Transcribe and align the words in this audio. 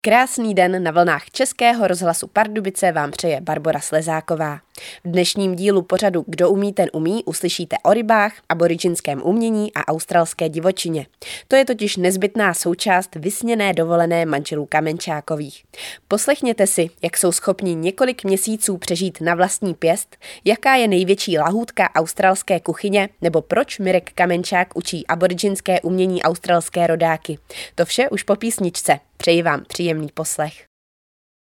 Krásný 0.00 0.54
den 0.54 0.82
na 0.82 0.90
vlnách 0.90 1.30
Českého 1.30 1.86
rozhlasu 1.86 2.26
Pardubice 2.26 2.92
vám 2.92 3.10
přeje 3.10 3.40
Barbara 3.40 3.80
Slezáková. 3.80 4.60
V 5.04 5.10
dnešním 5.10 5.56
dílu 5.56 5.82
pořadu 5.82 6.24
Kdo 6.26 6.50
umí, 6.50 6.72
ten 6.72 6.86
umí 6.92 7.24
uslyšíte 7.24 7.76
o 7.84 7.92
rybách, 7.92 8.32
aboriginském 8.48 9.22
umění 9.24 9.74
a 9.74 9.88
australské 9.88 10.48
divočině. 10.48 11.06
To 11.48 11.56
je 11.56 11.64
totiž 11.64 11.96
nezbytná 11.96 12.54
součást 12.54 13.14
vysněné 13.14 13.72
dovolené 13.72 14.26
manželů 14.26 14.66
Kamenčákových. 14.66 15.64
Poslechněte 16.08 16.66
si, 16.66 16.90
jak 17.02 17.16
jsou 17.16 17.32
schopni 17.32 17.74
několik 17.74 18.24
měsíců 18.24 18.76
přežít 18.76 19.20
na 19.20 19.34
vlastní 19.34 19.74
pěst, 19.74 20.16
jaká 20.44 20.74
je 20.74 20.88
největší 20.88 21.38
lahůdka 21.38 21.90
australské 21.94 22.60
kuchyně, 22.60 23.08
nebo 23.20 23.42
proč 23.42 23.78
Mirek 23.78 24.12
Kamenčák 24.14 24.76
učí 24.76 25.06
aboriginské 25.06 25.80
umění 25.80 26.22
australské 26.22 26.86
rodáky. 26.86 27.38
To 27.74 27.84
vše 27.84 28.08
už 28.08 28.22
po 28.22 28.36
písničce. 28.36 29.00
Přeji 29.16 29.42
vám 29.42 29.64
příjemný 29.68 29.87
poslech. 30.14 30.64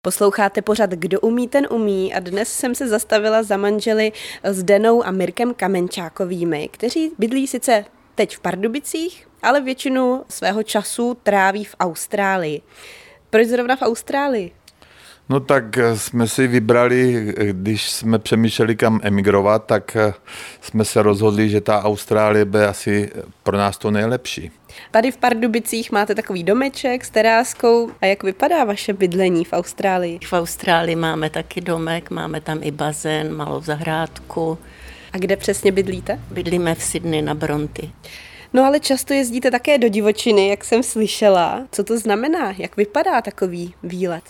Posloucháte 0.05 0.61
pořad 0.61 0.89
Kdo 0.89 1.19
umí, 1.19 1.47
ten 1.47 1.67
umí 1.69 2.13
a 2.13 2.19
dnes 2.19 2.53
jsem 2.53 2.75
se 2.75 2.87
zastavila 2.87 3.43
za 3.43 3.57
manželi 3.57 4.11
s 4.43 4.63
Denou 4.63 5.05
a 5.05 5.11
Mirkem 5.11 5.53
Kamenčákovými, 5.53 6.69
kteří 6.71 7.11
bydlí 7.19 7.47
sice 7.47 7.85
teď 8.15 8.37
v 8.37 8.39
Pardubicích, 8.39 9.27
ale 9.43 9.61
většinu 9.61 10.23
svého 10.29 10.63
času 10.63 11.17
tráví 11.23 11.63
v 11.63 11.75
Austrálii. 11.79 12.61
Proč 13.29 13.47
zrovna 13.47 13.75
v 13.75 13.81
Austrálii? 13.81 14.51
No 15.29 15.39
tak 15.39 15.77
eh, 15.77 15.97
jsme 15.97 16.27
si 16.27 16.47
vybrali, 16.47 17.33
eh, 17.37 17.53
když 17.53 17.91
jsme 17.91 18.19
přemýšleli 18.19 18.75
kam 18.75 18.99
emigrovat, 19.03 19.65
tak 19.65 19.95
eh, 19.95 20.13
jsme 20.61 20.85
se 20.85 21.01
rozhodli, 21.01 21.49
že 21.49 21.61
ta 21.61 21.83
Austrálie 21.83 22.45
bude 22.45 22.67
asi 22.67 23.11
pro 23.43 23.57
nás 23.57 23.77
to 23.77 23.91
nejlepší. 23.91 24.51
Tady 24.91 25.11
v 25.11 25.17
Pardubicích 25.17 25.91
máte 25.91 26.15
takový 26.15 26.43
domeček 26.43 27.05
s 27.05 27.09
teráskou. 27.09 27.91
A 28.01 28.05
jak 28.05 28.23
vypadá 28.23 28.63
vaše 28.63 28.93
bydlení 28.93 29.45
v 29.45 29.53
Austrálii? 29.53 30.19
V 30.25 30.33
Austrálii 30.33 30.95
máme 30.95 31.29
taky 31.29 31.61
domek, 31.61 32.09
máme 32.09 32.41
tam 32.41 32.59
i 32.61 32.71
bazén, 32.71 33.35
malou 33.35 33.61
zahrádku. 33.61 34.57
A 35.13 35.17
kde 35.17 35.37
přesně 35.37 35.71
bydlíte? 35.71 36.19
Bydlíme 36.31 36.75
v 36.75 36.83
Sydney 36.83 37.21
na 37.21 37.33
Bronty. 37.33 37.91
No 38.53 38.65
ale 38.65 38.79
často 38.79 39.13
jezdíte 39.13 39.51
také 39.51 39.77
do 39.77 39.87
divočiny, 39.87 40.47
jak 40.47 40.63
jsem 40.63 40.83
slyšela. 40.83 41.67
Co 41.71 41.83
to 41.83 41.97
znamená? 41.97 42.53
Jak 42.57 42.77
vypadá 42.77 43.21
takový 43.21 43.73
výlet? 43.83 44.23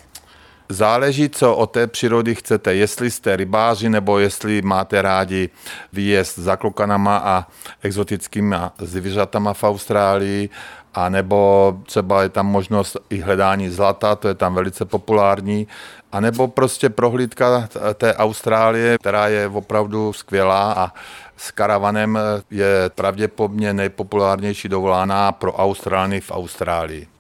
Záleží, 0.74 1.30
co 1.30 1.56
o 1.56 1.68
té 1.68 1.88
přírody 1.88 2.36
chcete. 2.36 2.76
Jestli 2.76 3.12
jste 3.12 3.36
rybáři, 3.36 3.90
nebo 3.90 4.20
jestli 4.20 4.62
máte 4.62 5.02
rádi 5.02 5.50
výjezd 5.94 6.40
za 6.40 6.56
klokanama 6.56 7.18
a 7.18 7.48
exotickými 7.82 8.56
zvířatama 8.80 9.54
v 9.54 9.64
Austrálii, 9.64 10.50
a 10.94 11.10
nebo 11.10 11.78
třeba 11.86 12.24
je 12.24 12.30
tam 12.30 12.48
možnost 12.48 12.98
i 13.10 13.20
hledání 13.20 13.70
zlata, 13.70 14.16
to 14.16 14.28
je 14.28 14.34
tam 14.34 14.56
velice 14.56 14.86
populární, 14.86 15.68
a 16.12 16.20
nebo 16.20 16.48
prostě 16.48 16.90
prohlídka 16.90 17.70
té 17.94 18.16
Austrálie, 18.16 18.98
která 18.98 19.28
je 19.28 19.48
opravdu 19.48 20.14
skvělá 20.14 20.74
a 20.74 20.94
s 21.38 21.52
karavanem 21.52 22.20
je 22.52 22.90
pravděpodobně 22.96 23.74
nejpopulárnější 23.74 24.70
dovolená 24.70 25.32
pro 25.32 25.54
Austrálny 25.54 26.22
v 26.22 26.32
Austrálii. 26.32 27.13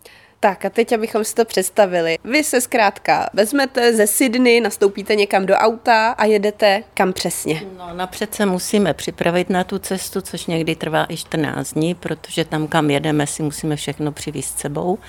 Tak 0.44 0.66
a 0.66 0.70
teď, 0.70 0.94
abychom 0.94 1.24
si 1.24 1.36
to 1.36 1.46
představili. 1.46 2.18
Vy 2.24 2.44
se 2.44 2.62
zkrátka 2.62 3.30
vezmete 3.34 3.94
ze 3.94 4.08
Sydney, 4.08 4.62
nastoupíte 4.62 5.16
někam 5.16 5.46
do 5.46 5.54
auta 5.54 6.12
a 6.12 6.26
jedete 6.26 6.84
kam 6.94 7.14
přesně? 7.14 7.62
No 7.78 7.94
napřed 7.94 8.36
se 8.36 8.46
musíme 8.46 8.94
připravit 8.94 9.50
na 9.50 9.64
tu 9.64 9.80
cestu, 9.80 10.22
což 10.22 10.46
někdy 10.46 10.76
trvá 10.76 11.06
i 11.10 11.18
14 11.18 11.74
dní, 11.74 11.96
protože 11.96 12.46
tam, 12.46 12.68
kam 12.68 12.90
jedeme, 12.90 13.28
si 13.28 13.44
musíme 13.44 13.76
všechno 13.76 14.12
přivést 14.12 14.60
sebou. 14.60 15.00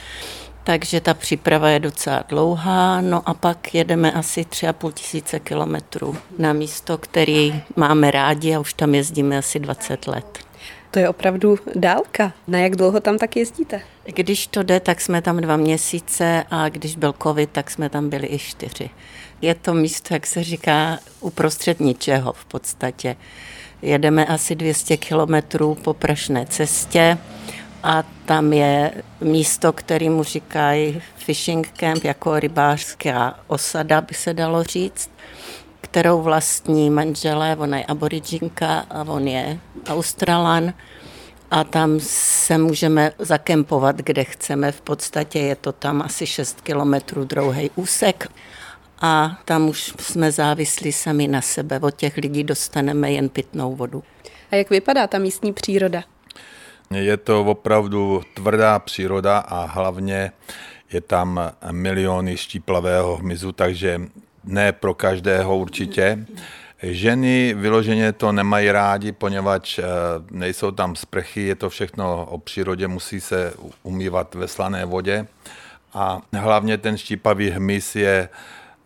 Takže 0.65 1.01
ta 1.01 1.15
příprava 1.15 1.69
je 1.69 1.79
docela 1.79 2.25
dlouhá, 2.29 3.01
no 3.01 3.29
a 3.29 3.35
pak 3.35 3.75
jedeme 3.75 4.13
asi 4.13 4.43
3,5 4.43 4.93
tisíce 4.93 5.41
kilometrů 5.41 6.17
na 6.39 6.53
místo, 6.53 6.99
který 6.99 7.63
máme 7.77 8.11
rádi 8.11 8.55
a 8.55 8.61
už 8.61 8.75
tam 8.75 8.95
jezdíme 8.95 9.39
asi 9.39 9.59
20 9.59 10.07
let. 10.07 10.44
To 10.95 11.01
je 11.01 11.09
opravdu 11.09 11.59
dálka. 11.75 12.33
Na 12.49 12.59
jak 12.59 12.77
dlouho 12.77 13.01
tam 13.01 13.19
tak 13.19 13.37
jezdíte? 13.37 13.81
Když 14.05 14.47
to 14.47 14.63
jde, 14.63 14.81
tak 14.81 15.01
jsme 15.01 15.23
tam 15.23 15.37
dva 15.41 15.57
měsíce 15.57 16.45
a 16.51 16.69
když 16.69 16.97
byl 16.97 17.15
covid, 17.23 17.51
tak 17.51 17.71
jsme 17.71 17.89
tam 17.89 18.09
byli 18.09 18.27
i 18.27 18.39
čtyři. 18.39 18.91
Je 19.43 19.55
to 19.55 19.75
místo, 19.75 20.15
jak 20.15 20.27
se 20.27 20.45
říká, 20.45 20.99
uprostřed 21.21 21.81
ničeho 21.81 22.33
v 22.33 22.45
podstatě. 22.45 23.17
Jedeme 23.83 24.27
asi 24.27 24.55
200 24.55 24.97
kilometrů 24.97 25.75
po 25.75 25.95
prašné 25.95 26.47
cestě 26.47 27.19
a 27.83 28.05
tam 28.25 28.53
je 28.53 28.93
místo, 29.21 29.73
kterému 29.73 30.23
říkají 30.23 31.03
fishing 31.17 31.73
camp, 31.73 32.05
jako 32.05 32.41
rybářská 32.41 33.41
osada, 33.47 34.01
by 34.01 34.15
se 34.15 34.35
dalo 34.35 34.63
říct 34.63 35.11
kterou 35.95 36.23
vlastní 36.23 36.91
manželé, 36.91 37.57
ona 37.57 37.79
je 37.79 37.85
aboriginka 37.85 38.87
a 38.91 39.03
on 39.03 39.29
je 39.29 39.59
australan 39.87 40.75
a 41.51 41.65
tam 41.65 42.01
se 42.01 42.59
můžeme 42.59 43.13
zakempovat, 43.19 43.97
kde 43.97 44.25
chceme. 44.25 44.73
V 44.73 44.81
podstatě 44.81 45.39
je 45.39 45.57
to 45.57 45.73
tam 45.73 46.03
asi 46.03 46.27
6 46.27 46.61
kilometrů 46.61 47.25
dlouhý 47.25 47.71
úsek 47.75 48.29
a 49.01 49.39
tam 49.45 49.69
už 49.69 49.95
jsme 50.01 50.33
závislí 50.33 50.93
sami 50.93 51.29
na 51.29 51.41
sebe. 51.41 51.81
Od 51.81 51.95
těch 51.95 52.17
lidí 52.17 52.45
dostaneme 52.45 53.13
jen 53.13 53.29
pitnou 53.29 53.77
vodu. 53.77 54.03
A 54.51 54.57
jak 54.57 54.71
vypadá 54.71 55.07
ta 55.07 55.19
místní 55.19 55.53
příroda? 55.53 56.03
Je 56.91 57.17
to 57.17 57.45
opravdu 57.45 58.23
tvrdá 58.35 58.79
příroda 58.79 59.39
a 59.39 59.65
hlavně 59.65 60.33
je 60.93 61.01
tam 61.01 61.41
miliony 61.71 62.37
štíplavého 62.37 63.17
hmyzu, 63.17 63.53
takže 63.53 64.01
ne 64.45 64.73
pro 64.73 64.95
každého 64.95 65.59
určitě. 65.59 66.27
Ženy 66.83 67.55
vyloženě 67.55 68.13
to 68.13 68.33
nemají 68.33 68.71
rádi, 68.71 69.13
poněvadž 69.13 69.79
eh, 69.79 69.85
nejsou 70.31 70.71
tam 70.71 70.97
sprchy, 70.97 71.41
je 71.41 71.55
to 71.55 71.71
všechno 71.71 72.27
o 72.27 72.39
přírodě, 72.39 72.89
musí 72.89 73.21
se 73.21 73.55
umývat 73.83 74.35
ve 74.35 74.49
slané 74.49 74.85
vodě. 74.85 75.27
A 75.95 76.21
hlavně 76.33 76.79
ten 76.79 76.97
štípavý 76.97 77.51
hmyz 77.51 77.97
je 77.97 78.29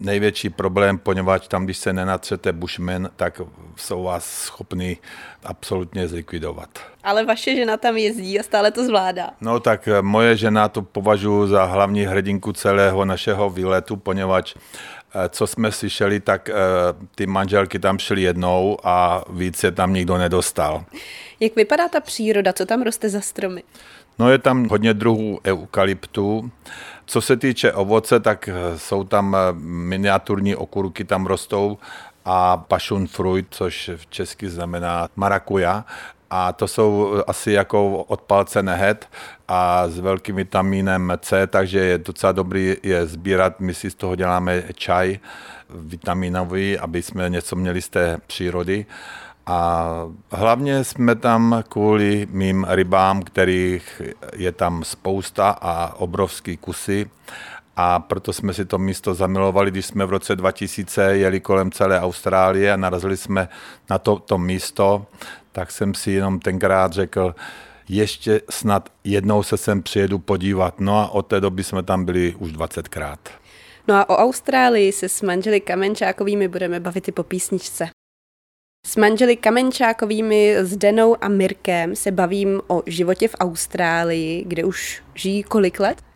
největší 0.01 0.51
problém, 0.51 0.99
poněvadž 0.99 1.49
tam, 1.49 1.65
když 1.65 1.79
se 1.79 1.93
nenatřete 1.93 2.53
bušmen, 2.53 3.11
tak 3.17 3.41
jsou 3.77 4.03
vás 4.03 4.25
schopni 4.25 4.97
absolutně 5.45 6.09
zlikvidovat. 6.09 6.69
Ale 7.05 7.25
vaše 7.25 7.57
žena 7.57 7.77
tam 7.77 7.97
jezdí 7.97 8.41
a 8.41 8.43
stále 8.43 8.71
to 8.71 8.85
zvládá. 8.85 9.31
No 9.41 9.61
tak 9.61 9.89
eh, 9.89 10.03
moje 10.03 10.37
žena 10.37 10.69
to 10.69 10.83
považuji 10.83 11.47
za 11.47 11.65
hlavní 11.65 12.03
hrdinku 12.03 12.53
celého 12.53 13.05
našeho 13.05 13.51
výletu, 13.51 13.97
poněvadž 13.97 14.55
co 15.29 15.47
jsme 15.47 15.73
slyšeli, 15.73 16.21
tak 16.21 16.49
eh, 16.49 16.55
ty 17.15 17.27
manželky 17.27 17.79
tam 17.79 17.99
šly 17.99 18.23
jednou 18.23 18.79
a 18.85 19.25
víc 19.31 19.57
se 19.57 19.73
tam 19.73 19.93
nikdo 19.93 20.19
nedostal. 20.19 20.85
Jak 21.41 21.57
vypadá 21.57 21.89
ta 21.89 22.01
příroda? 22.01 22.53
Co 22.53 22.67
tam 22.67 22.83
roste 22.83 23.09
za 23.09 23.21
stromy? 23.21 23.63
No 24.19 24.31
je 24.31 24.39
tam 24.39 24.69
hodně 24.69 24.95
druhů 24.95 25.41
eukalyptů. 25.45 26.51
Co 27.07 27.21
se 27.21 27.37
týče 27.37 27.73
ovoce, 27.73 28.21
tak 28.21 28.49
eh, 28.49 28.79
jsou 28.79 29.05
tam 29.05 29.37
miniaturní 29.63 30.57
okurky, 30.57 31.05
tam 31.05 31.27
rostou 31.27 31.79
a 32.25 32.57
passion 32.57 33.07
fruit, 33.07 33.47
což 33.51 33.91
v 33.97 34.07
česky 34.07 34.49
znamená 34.49 35.09
marakuja 35.17 35.85
a 36.31 36.53
to 36.53 36.69
jsou 36.69 37.23
asi 37.27 37.53
jako 37.53 38.03
od 38.03 38.21
palce 38.21 38.63
nehet 38.63 39.09
a 39.49 39.89
s 39.89 39.99
velkým 39.99 40.37
vitamínem 40.37 41.13
C, 41.21 41.47
takže 41.47 41.79
je 41.79 41.99
docela 41.99 42.33
dobrý 42.33 42.77
je 42.83 43.07
sbírat. 43.07 43.61
My 43.61 43.75
si 43.75 43.91
z 43.91 43.95
toho 43.95 44.17
děláme 44.17 44.63
čaj 44.75 45.19
vitaminový, 45.71 46.79
aby 46.79 47.03
jsme 47.03 47.31
něco 47.31 47.57
měli 47.57 47.83
z 47.83 47.89
té 47.89 48.19
přírody. 48.27 48.87
A 49.47 49.91
hlavně 50.31 50.85
jsme 50.85 51.15
tam 51.15 51.63
kvůli 51.69 52.27
mým 52.31 52.67
rybám, 52.69 53.23
kterých 53.23 54.03
je 54.37 54.53
tam 54.53 54.85
spousta 54.85 55.51
a 55.51 55.95
obrovský 55.97 56.57
kusy. 56.57 57.11
A 57.81 57.99
proto 58.01 58.33
jsme 58.33 58.55
si 58.55 58.65
to 58.65 58.79
místo 58.79 59.15
zamilovali, 59.15 59.71
když 59.71 59.87
jsme 59.87 60.07
v 60.07 60.11
roce 60.11 60.37
2000 60.37 61.03
jeli 61.03 61.41
kolem 61.41 61.73
celé 61.73 62.01
Austrálie 62.01 62.73
a 62.73 62.77
narazili 62.77 63.17
jsme 63.17 63.49
na 63.91 63.99
to, 63.99 64.19
to 64.19 64.39
místo, 64.39 65.07
tak 65.53 65.71
jsem 65.71 65.95
si 65.95 66.11
jenom 66.11 66.41
tenkrát 66.41 66.93
řekl, 66.93 67.35
ještě 67.89 68.41
snad 68.51 68.89
jednou 69.05 69.43
se 69.43 69.57
sem 69.57 69.83
přijedu 69.83 70.19
podívat. 70.19 70.81
No 70.81 70.99
a 70.99 71.09
od 71.09 71.23
té 71.23 71.41
doby 71.41 71.65
jsme 71.65 71.83
tam 71.83 72.05
byli 72.05 72.35
už 72.39 72.53
20krát. 72.53 73.19
No 73.89 73.95
a 73.95 74.09
o 74.09 74.17
Austrálii 74.17 74.93
se 74.93 75.09
s 75.09 75.23
manželi 75.23 75.61
Kamenčákovými 75.61 76.49
budeme 76.49 76.81
bavit 76.81 77.09
i 77.09 77.13
po 77.13 77.23
písničce. 77.23 77.89
S 78.87 78.97
manželi 78.97 79.37
Kamenčákovými, 79.37 80.57
s 80.57 80.77
Denou 80.77 81.17
a 81.21 81.29
Mirkem 81.29 81.97
se 81.97 82.11
bavím 82.11 82.61
o 82.67 82.83
životě 82.87 83.29
v 83.29 83.37
Austrálii, 83.41 84.45
kde 84.47 84.65
už 84.65 85.03
žijí 85.15 85.43
kolik 85.43 85.81
let? 85.81 86.08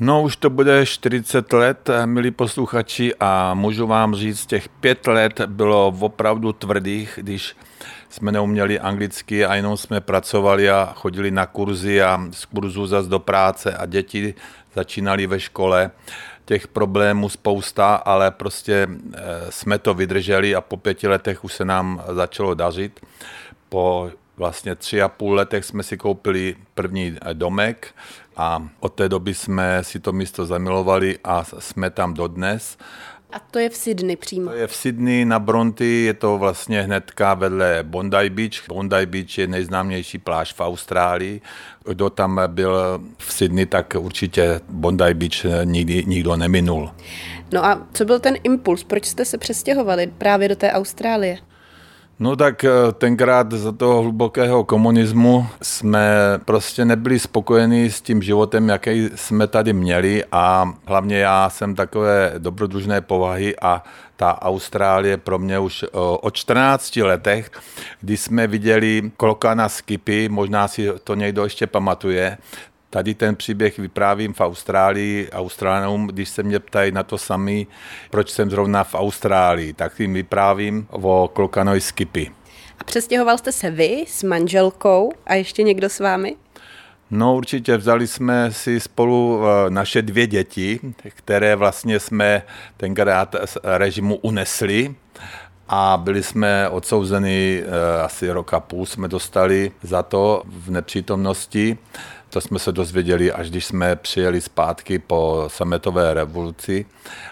No 0.00 0.22
už 0.22 0.36
to 0.36 0.50
bude 0.50 0.86
40 0.86 1.52
let, 1.52 1.90
milí 2.04 2.30
posluchači, 2.30 3.14
a 3.20 3.54
můžu 3.54 3.86
vám 3.86 4.14
říct, 4.14 4.46
těch 4.46 4.68
pět 4.68 5.06
let 5.06 5.40
bylo 5.46 5.94
opravdu 6.00 6.52
tvrdých, 6.52 7.18
když 7.22 7.56
jsme 8.08 8.32
neuměli 8.32 8.80
anglicky 8.80 9.44
a 9.44 9.54
jenom 9.54 9.76
jsme 9.76 10.00
pracovali 10.00 10.70
a 10.70 10.92
chodili 10.96 11.30
na 11.30 11.46
kurzy 11.46 12.02
a 12.02 12.20
z 12.30 12.44
kurzu 12.44 12.86
zase 12.86 13.08
do 13.08 13.18
práce 13.18 13.76
a 13.76 13.86
děti 13.86 14.34
začínali 14.74 15.26
ve 15.26 15.40
škole, 15.40 15.90
těch 16.44 16.68
problémů 16.68 17.28
spousta, 17.28 17.94
ale 17.94 18.30
prostě 18.30 18.88
jsme 19.50 19.78
to 19.78 19.94
vydrželi 19.94 20.54
a 20.54 20.60
po 20.60 20.76
pěti 20.76 21.08
letech 21.08 21.44
už 21.44 21.52
se 21.52 21.64
nám 21.64 22.02
začalo 22.08 22.54
dařit. 22.54 23.00
Po 23.68 24.10
vlastně 24.36 24.74
tři 24.74 25.02
a 25.02 25.08
půl 25.08 25.34
letech 25.34 25.64
jsme 25.64 25.82
si 25.82 25.96
koupili 25.96 26.56
první 26.74 27.18
domek 27.32 27.94
a 28.36 28.68
od 28.80 28.94
té 28.94 29.08
doby 29.08 29.34
jsme 29.34 29.84
si 29.84 30.00
to 30.00 30.12
místo 30.12 30.46
zamilovali 30.46 31.18
a 31.24 31.44
jsme 31.58 31.90
tam 31.90 32.14
dodnes. 32.14 32.78
A 33.32 33.38
to 33.38 33.58
je 33.58 33.70
v 33.70 33.76
Sydney 33.76 34.16
přímo? 34.16 34.50
To 34.50 34.56
je 34.56 34.66
v 34.66 34.74
Sydney 34.74 35.24
na 35.24 35.38
Bronty, 35.38 36.04
je 36.04 36.14
to 36.14 36.38
vlastně 36.38 36.82
hnedka 36.82 37.34
vedle 37.34 37.78
Bondi 37.82 38.30
Beach. 38.30 38.68
Bondi 38.68 39.06
Beach 39.06 39.38
je 39.38 39.46
nejznámější 39.46 40.18
pláž 40.18 40.52
v 40.52 40.60
Austrálii. 40.60 41.40
Kdo 41.84 42.10
tam 42.10 42.40
byl 42.46 43.00
v 43.18 43.32
Sydney, 43.32 43.66
tak 43.66 43.94
určitě 43.98 44.60
Bondi 44.68 45.14
Beach 45.14 45.64
nikdy 45.64 46.04
nikdo 46.06 46.36
neminul. 46.36 46.90
No 47.52 47.64
a 47.64 47.86
co 47.92 48.04
byl 48.04 48.20
ten 48.20 48.34
impuls? 48.42 48.84
Proč 48.84 49.04
jste 49.04 49.24
se 49.24 49.38
přestěhovali 49.38 50.06
právě 50.06 50.48
do 50.48 50.56
té 50.56 50.72
Austrálie? 50.72 51.38
No 52.18 52.36
tak 52.36 52.64
eh, 52.64 52.70
tenkrát 52.92 53.52
za 53.52 53.72
toho 53.72 54.02
hlubokého 54.02 54.64
komunismu 54.64 55.46
jsme 55.62 56.08
prostě 56.44 56.84
nebyli 56.84 57.18
spokojeni 57.18 57.90
s 57.90 58.00
tím 58.00 58.22
životem, 58.22 58.68
jaký 58.68 59.10
jsme 59.14 59.46
tady 59.46 59.72
měli 59.72 60.24
a 60.32 60.72
hlavně 60.86 61.18
já 61.18 61.50
jsem 61.50 61.74
takové 61.74 62.34
dobrodružné 62.38 63.00
povahy 63.00 63.56
a 63.62 63.82
ta 64.16 64.42
Austrálie 64.42 65.16
pro 65.16 65.38
mě 65.38 65.58
už 65.58 65.82
eh, 65.82 65.88
o 65.94 66.30
14 66.30 66.96
letech, 66.96 67.50
kdy 68.00 68.16
jsme 68.16 68.46
viděli 68.46 69.10
kloka 69.16 69.54
na 69.54 69.68
skipy, 69.68 70.28
možná 70.28 70.68
si 70.68 70.92
to 71.04 71.14
někdo 71.14 71.44
ještě 71.44 71.66
pamatuje, 71.66 72.38
Tady 72.90 73.14
ten 73.14 73.36
příběh 73.36 73.78
vyprávím 73.78 74.32
v 74.32 74.40
Austrálii 74.40 75.30
Austrálům, 75.30 76.06
když 76.06 76.28
se 76.28 76.42
mě 76.42 76.58
ptají 76.60 76.92
na 76.92 77.02
to 77.02 77.18
sami, 77.18 77.66
proč 78.10 78.30
jsem 78.30 78.50
zrovna 78.50 78.84
v 78.84 78.94
Austrálii, 78.94 79.72
tak 79.72 80.00
jim 80.00 80.14
vyprávím 80.14 80.86
o 80.90 81.30
Klokanoj 81.32 81.80
Skipy. 81.80 82.30
A 82.78 82.84
přestěhoval 82.84 83.38
jste 83.38 83.52
se 83.52 83.70
vy 83.70 84.04
s 84.08 84.22
manželkou 84.22 85.12
a 85.26 85.34
ještě 85.34 85.62
někdo 85.62 85.88
s 85.88 86.00
vámi? 86.00 86.36
No 87.10 87.36
určitě, 87.36 87.76
vzali 87.76 88.06
jsme 88.06 88.52
si 88.52 88.80
spolu 88.80 89.42
eh, 89.42 89.70
naše 89.70 90.02
dvě 90.02 90.26
děti, 90.26 90.80
které 91.08 91.56
vlastně 91.56 92.00
jsme 92.00 92.42
tenkrát 92.76 93.36
z 93.44 93.58
režimu 93.62 94.16
unesli 94.16 94.94
a 95.68 95.96
byli 95.96 96.22
jsme 96.22 96.68
odsouzeni 96.68 97.62
eh, 97.62 98.02
asi 98.02 98.30
rok 98.30 98.54
a 98.54 98.60
půl 98.60 98.86
jsme 98.86 99.08
dostali 99.08 99.72
za 99.82 100.02
to 100.02 100.42
v 100.46 100.70
nepřítomnosti. 100.70 101.78
To 102.36 102.40
jsme 102.40 102.58
se 102.58 102.72
dozvěděli, 102.72 103.32
až 103.32 103.50
když 103.50 103.64
jsme 103.64 103.96
přijeli 103.96 104.40
zpátky 104.40 104.98
po 104.98 105.44
sametové 105.48 106.14
revoluci. 106.14 106.86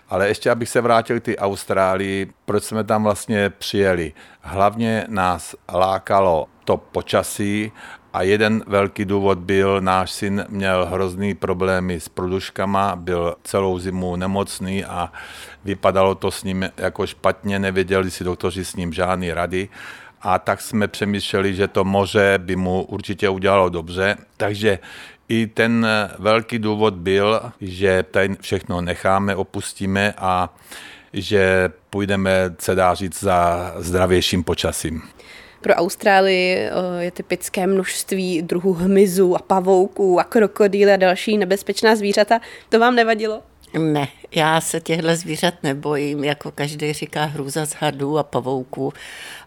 Ale 0.09 0.29
ještě, 0.29 0.51
abych 0.51 0.69
se 0.69 0.81
vrátil 0.81 1.21
k 1.21 1.23
té 1.23 1.37
Austrálii, 1.37 2.33
proč 2.45 2.65
jsme 2.65 2.85
tam 2.85 3.03
vlastně 3.03 3.51
přijeli? 3.51 4.13
Hlavně 4.41 5.07
nás 5.09 5.55
lákalo 5.73 6.47
to 6.65 6.77
počasí 6.77 7.73
a 8.13 8.23
jeden 8.23 8.63
velký 8.67 9.05
důvod 9.05 9.39
byl, 9.39 9.81
náš 9.81 10.11
syn 10.11 10.45
měl 10.49 10.87
hrozný 10.87 11.35
problémy 11.35 12.01
s 12.01 12.09
produškama, 12.09 12.97
byl 12.97 13.37
celou 13.43 13.79
zimu 13.79 14.17
nemocný 14.17 14.85
a 14.85 15.13
vypadalo 15.65 16.15
to 16.15 16.31
s 16.31 16.45
ním 16.45 16.71
jako 16.77 17.07
špatně, 17.07 17.59
nevěděli 17.59 18.11
si 18.11 18.25
doktoři 18.25 18.65
s 18.65 18.77
ním 18.77 18.93
žádný 18.93 19.33
rady 19.33 19.69
a 20.25 20.39
tak 20.39 20.61
jsme 20.61 20.89
přemýšleli, 20.89 21.55
že 21.55 21.69
to 21.69 21.85
moře 21.85 22.35
by 22.39 22.57
mu 22.57 22.83
určitě 22.83 23.29
udělalo 23.29 23.69
dobře. 23.69 24.17
Takže 24.37 24.79
i 25.29 25.47
ten 25.47 25.87
velký 26.19 26.59
důvod 26.59 26.95
byl, 26.95 27.41
že 27.61 28.05
tady 28.11 28.37
všechno 28.41 28.81
necháme, 28.81 29.37
opustíme 29.37 30.15
a 30.19 30.55
že 31.13 31.71
půjdeme, 31.91 32.55
se 32.59 32.75
dá 32.75 32.95
říct, 32.95 33.21
za 33.21 33.73
zdravějším 33.79 34.45
počasím. 34.45 35.03
Pro 35.61 35.75
Austrálii 35.75 36.57
eh, 36.57 36.71
je 37.05 37.11
typické 37.11 37.67
množství 37.67 38.43
druhů 38.43 38.73
hmyzu 38.73 39.37
a 39.37 39.39
pavouků 39.39 40.21
a 40.21 40.25
krokodýly 40.25 40.93
a 40.93 40.97
další 40.97 41.39
nebezpečná 41.39 41.97
zvířata. 41.97 42.41
To 42.69 42.79
vám 42.79 42.95
nevadilo? 42.95 43.43
Ne, 43.79 44.09
já 44.35 44.61
se 44.61 44.81
těchto 44.81 45.17
zvířat 45.17 45.55
nebojím, 45.63 46.25
jako 46.25 46.51
každý 46.51 46.93
říká 46.93 47.25
hrůza 47.25 47.67
z 47.67 47.73
hadů 47.73 48.19
a 48.19 48.23
pavouků, 48.23 48.93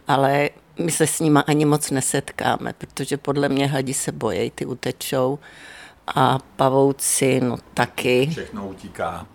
ale 0.07 0.49
my 0.79 0.91
se 0.91 1.07
s 1.07 1.19
nima 1.19 1.39
ani 1.47 1.65
moc 1.65 1.91
nesetkáme, 1.91 2.73
protože 2.73 3.17
podle 3.17 3.49
mě 3.49 3.67
hadi 3.67 3.93
se 3.93 4.11
bojí, 4.11 4.51
ty 4.55 4.65
utečou 4.65 5.39
a 6.15 6.39
pavouci, 6.55 7.41
no 7.41 7.57
taky. 7.73 8.27
Všechno 8.31 8.67
utíká. 8.67 9.27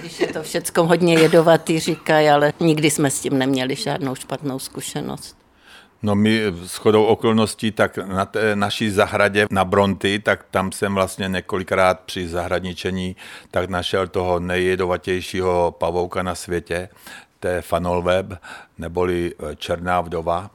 Když 0.00 0.20
je 0.20 0.26
to 0.26 0.42
všecko 0.42 0.84
hodně 0.84 1.14
jedovatý, 1.14 1.80
říkají, 1.80 2.28
ale 2.28 2.52
nikdy 2.60 2.90
jsme 2.90 3.10
s 3.10 3.20
tím 3.20 3.38
neměli 3.38 3.74
žádnou 3.74 4.14
špatnou 4.14 4.58
zkušenost. 4.58 5.36
No 6.02 6.14
my 6.14 6.42
s 6.66 6.76
chodou 6.76 7.04
okolností, 7.04 7.72
tak 7.72 7.98
na 7.98 8.26
té 8.26 8.56
naší 8.56 8.90
zahradě 8.90 9.46
na 9.50 9.64
Bronty, 9.64 10.18
tak 10.18 10.44
tam 10.50 10.72
jsem 10.72 10.94
vlastně 10.94 11.28
několikrát 11.28 12.00
při 12.00 12.28
zahradničení 12.28 13.16
tak 13.50 13.70
našel 13.70 14.08
toho 14.08 14.40
nejjedovatějšího 14.40 15.74
pavouka 15.78 16.22
na 16.22 16.34
světě, 16.34 16.88
to 17.40 17.48
je 17.48 17.62
fanolweb, 17.62 18.26
neboli 18.78 19.34
černá 19.56 20.00
vdova 20.00 20.50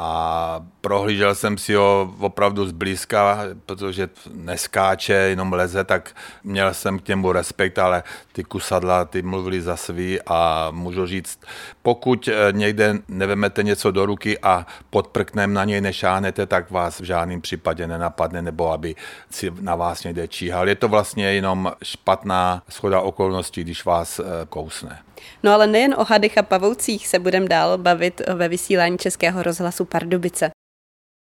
a 0.00 0.64
prohlížel 0.80 1.34
jsem 1.34 1.58
si 1.58 1.74
ho 1.74 2.14
opravdu 2.18 2.66
zblízka, 2.66 3.38
protože 3.66 4.08
neskáče, 4.34 5.12
jenom 5.12 5.52
leze, 5.52 5.84
tak 5.84 6.16
měl 6.44 6.74
jsem 6.74 6.98
k 6.98 7.08
němu 7.08 7.32
respekt, 7.32 7.78
ale 7.78 8.02
ty 8.32 8.44
kusadla, 8.44 9.04
ty 9.04 9.22
mluvili 9.22 9.62
za 9.62 9.76
svý 9.76 10.18
a 10.26 10.68
můžu 10.70 11.06
říct, 11.06 11.40
pokud 11.82 12.28
eh, 12.28 12.52
někde 12.52 12.98
nevemete 13.08 13.62
něco 13.62 13.90
do 13.90 14.06
ruky 14.06 14.38
a 14.38 14.66
pod 14.90 15.08
prknem 15.08 15.54
na 15.54 15.64
něj 15.64 15.80
nešánete, 15.80 16.46
tak 16.46 16.70
vás 16.70 17.00
v 17.00 17.04
žádném 17.04 17.40
případě 17.40 17.86
nenapadne, 17.86 18.42
nebo 18.42 18.72
aby 18.72 18.94
si 19.30 19.52
na 19.60 19.76
vás 19.76 20.04
někde 20.04 20.28
číhal. 20.28 20.68
Je 20.68 20.74
to 20.74 20.88
vlastně 20.88 21.32
jenom 21.32 21.72
špatná 21.82 22.62
schoda 22.68 23.00
okolností, 23.00 23.64
když 23.64 23.84
vás 23.84 24.18
eh, 24.18 24.24
kousne. 24.48 25.07
No 25.42 25.52
ale 25.52 25.66
nejen 25.66 25.94
o 25.98 26.04
hadech 26.04 26.38
a 26.38 26.42
pavoucích 26.42 27.08
se 27.08 27.18
budeme 27.18 27.48
dál 27.48 27.78
bavit 27.78 28.22
ve 28.34 28.48
vysílání 28.48 28.98
Českého 28.98 29.42
rozhlasu 29.42 29.84
Pardubice. 29.84 30.50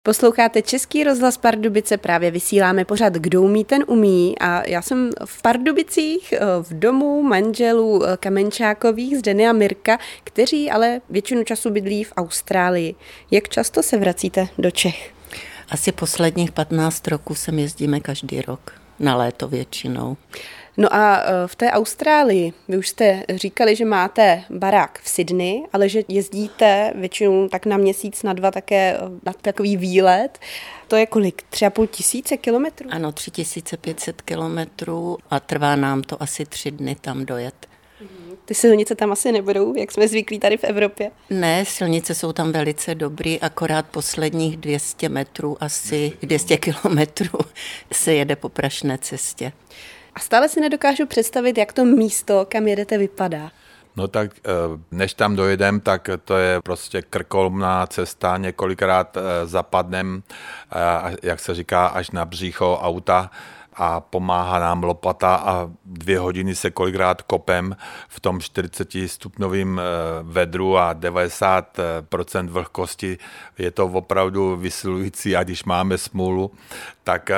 Posloucháte 0.07 0.63
Český 0.63 1.05
rozhlas 1.05 1.37
Pardubice, 1.37 1.97
právě 1.97 2.31
vysíláme 2.31 2.85
pořád 2.85 3.13
Kdo 3.13 3.43
umí, 3.43 3.65
ten 3.65 3.85
umí 3.87 4.39
a 4.39 4.69
já 4.69 4.83
jsem 4.83 5.11
v 5.25 5.43
Pardubicích 5.43 6.35
v 6.63 6.79
domu 6.79 7.23
manželů 7.23 8.03
Kamenčákových 8.17 9.19
z 9.19 9.23
Deny 9.23 9.49
a 9.49 9.53
Mirka, 9.53 9.99
kteří 10.25 10.71
ale 10.71 11.01
většinu 11.11 11.45
času 11.45 11.71
bydlí 11.71 12.05
v 12.05 12.13
Austrálii. 12.17 12.95
Jak 13.31 13.49
často 13.49 13.83
se 13.83 13.97
vracíte 13.97 14.49
do 14.59 14.71
Čech? 14.71 15.13
Asi 15.71 15.93
posledních 15.93 16.53
15 16.53 17.09
roků 17.09 17.35
sem 17.35 17.59
jezdíme 17.59 18.01
každý 18.01 18.41
rok, 18.41 18.73
na 18.99 19.17
léto 19.17 19.49
většinou. 19.49 20.17
No 20.77 20.95
a 20.95 21.17
e, 21.17 21.47
v 21.47 21.57
té 21.57 21.71
Austrálii, 21.71 22.53
vy 22.69 22.77
už 22.77 22.89
jste 22.89 23.25
říkali, 23.35 23.77
že 23.77 23.85
máte 23.85 24.45
barák 24.51 25.01
v 25.03 25.09
Sydney, 25.09 25.63
ale 25.73 25.89
že 25.89 26.03
jezdíte 26.09 26.93
většinou 26.95 27.49
tak 27.49 27.67
na 27.67 27.77
měsíc, 27.77 28.23
na 28.23 28.33
dva 28.33 28.51
také 28.51 28.97
e, 28.97 28.99
na 29.27 29.33
takový 29.33 29.77
výlet. 29.77 30.39
To 30.89 30.97
je 30.97 31.07
kolik? 31.07 31.43
Tři 31.51 31.67
a 31.67 31.71
půl 31.71 31.87
tisíce 31.87 32.37
kilometrů? 32.37 32.89
Ano, 32.93 33.13
tři 33.13 33.31
tisíce 33.31 33.77
pětset 33.77 34.23
kilometrů 34.23 35.19
a 35.31 35.41
trvá 35.41 35.77
nám 35.77 36.03
to 36.03 36.23
asi 36.23 36.47
tři 36.47 36.71
dny 36.71 36.97
tam 37.01 37.27
dojet. 37.27 37.67
Mhm. 38.01 38.37
Ty 38.45 38.55
silnice 38.55 38.95
tam 38.95 39.13
asi 39.13 39.33
nebudou, 39.33 39.77
jak 39.77 39.93
jsme 39.93 40.09
zvyklí 40.09 40.39
tady 40.39 40.57
v 40.57 40.65
Evropě? 40.65 41.11
Ne, 41.31 41.65
silnice 41.65 42.15
jsou 42.15 42.33
tam 42.33 42.53
velice 42.53 42.95
dobrý, 42.95 43.41
akorát 43.41 43.87
posledních 43.87 44.57
200 44.57 45.09
metrů, 45.09 45.57
asi 45.61 46.13
200 46.23 46.57
kilometrů 46.57 47.39
se 47.93 48.15
jede 48.15 48.37
po 48.37 48.49
prašné 48.49 48.99
cestě. 48.99 49.53
A 50.15 50.21
stále 50.21 50.49
si 50.49 50.61
nedokážu 50.61 51.07
představit, 51.07 51.59
jak 51.59 51.73
to 51.73 51.85
místo, 51.85 52.47
kam 52.49 52.69
jedete, 52.69 52.99
vypadá. 52.99 53.51
No 53.97 54.09
tak 54.09 54.31
eh, 54.37 54.51
než 54.91 55.15
tam 55.15 55.37
dojedem, 55.37 55.81
tak 55.81 56.11
to 56.25 56.37
je 56.37 56.61
prostě 56.63 57.03
krkolmná 57.03 57.87
cesta, 57.87 58.37
několikrát 58.37 59.17
eh, 59.17 59.47
zapadnem, 59.47 60.23
eh, 60.73 61.17
jak 61.23 61.41
se 61.41 61.55
říká, 61.55 61.87
až 61.87 62.11
na 62.11 62.25
břicho 62.25 62.79
auta 62.83 63.31
a 63.75 64.01
pomáhá 64.01 64.59
nám 64.59 64.83
lopata 64.83 65.35
a 65.35 65.71
dvě 65.85 66.19
hodiny 66.19 66.55
se 66.55 66.71
kolikrát 66.71 67.23
kopem 67.23 67.77
v 68.09 68.21
tom 68.21 68.41
40 68.41 68.89
stupnovém 69.07 69.81
eh, 69.81 69.83
vedru 70.23 70.79
a 70.79 70.95
90% 70.95 72.49
vlhkosti. 72.49 73.19
Je 73.59 73.71
to 73.71 73.87
opravdu 73.87 74.57
vysilující 74.57 75.37
a 75.37 75.43
když 75.43 75.65
máme 75.65 75.99
smůlu, 75.99 76.51
tak 77.05 77.31
eh, 77.31 77.37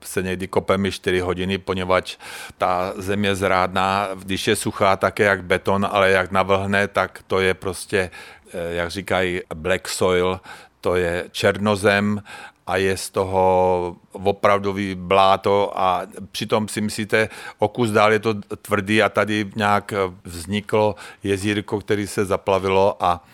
se 0.00 0.22
někdy 0.22 0.46
kopeme 0.46 0.90
4 0.90 1.20
hodiny, 1.20 1.58
poněvadž 1.58 2.16
ta 2.58 2.92
země 2.96 3.34
zrádná, 3.34 4.08
když 4.14 4.46
je 4.46 4.56
suchá, 4.56 4.96
tak 4.96 5.18
je 5.18 5.26
jak 5.26 5.44
beton, 5.44 5.86
ale 5.90 6.10
jak 6.10 6.30
navlhne, 6.30 6.88
tak 6.88 7.22
to 7.26 7.40
je 7.40 7.54
prostě, 7.54 8.10
eh, 8.52 8.74
jak 8.74 8.90
říkají, 8.90 9.40
black 9.54 9.88
soil, 9.88 10.40
to 10.80 10.96
je 10.96 11.24
černozem 11.30 12.22
a 12.66 12.76
je 12.76 12.96
z 12.96 13.10
toho 13.10 13.96
opravdový 14.24 14.94
bláto 14.94 15.78
a 15.78 16.02
přitom 16.30 16.68
si 16.68 16.80
myslíte, 16.80 17.28
o 17.58 17.68
kus 17.68 17.90
dál 17.90 18.12
je 18.12 18.18
to 18.18 18.34
tvrdý 18.34 19.02
a 19.02 19.08
tady 19.08 19.50
nějak 19.56 19.92
vzniklo 20.24 20.94
jezírko, 21.22 21.80
který 21.80 22.06
se 22.06 22.24
zaplavilo 22.24 22.96
a 23.00 23.24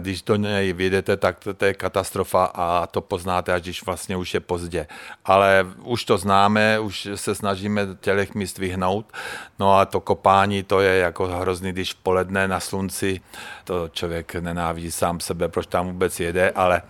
když 0.00 0.22
do 0.22 0.36
něj 0.36 0.72
vyjdete, 0.72 1.16
tak 1.16 1.38
to, 1.38 1.54
to 1.54 1.64
je 1.64 1.74
katastrofa 1.74 2.44
a 2.44 2.86
to 2.86 3.00
poznáte, 3.00 3.52
až 3.52 3.62
když 3.62 3.86
vlastně 3.86 4.16
už 4.16 4.34
je 4.34 4.40
pozdě. 4.40 4.86
Ale 5.24 5.66
už 5.82 6.04
to 6.04 6.18
známe, 6.18 6.78
už 6.78 7.08
se 7.14 7.34
snažíme 7.34 7.86
těch 8.00 8.34
míst 8.34 8.58
vyhnout. 8.58 9.12
No 9.58 9.78
a 9.78 9.84
to 9.84 10.00
kopání, 10.00 10.62
to 10.62 10.80
je 10.80 10.96
jako 10.98 11.26
hrozný, 11.26 11.72
když 11.72 11.92
poledne 11.92 12.48
na 12.48 12.60
slunci, 12.60 13.20
to 13.64 13.88
člověk 13.88 14.34
nenávidí 14.34 14.90
sám 14.90 15.20
sebe, 15.20 15.48
proč 15.48 15.66
tam 15.66 15.86
vůbec 15.86 16.20
jede, 16.20 16.50
ale 16.50 16.82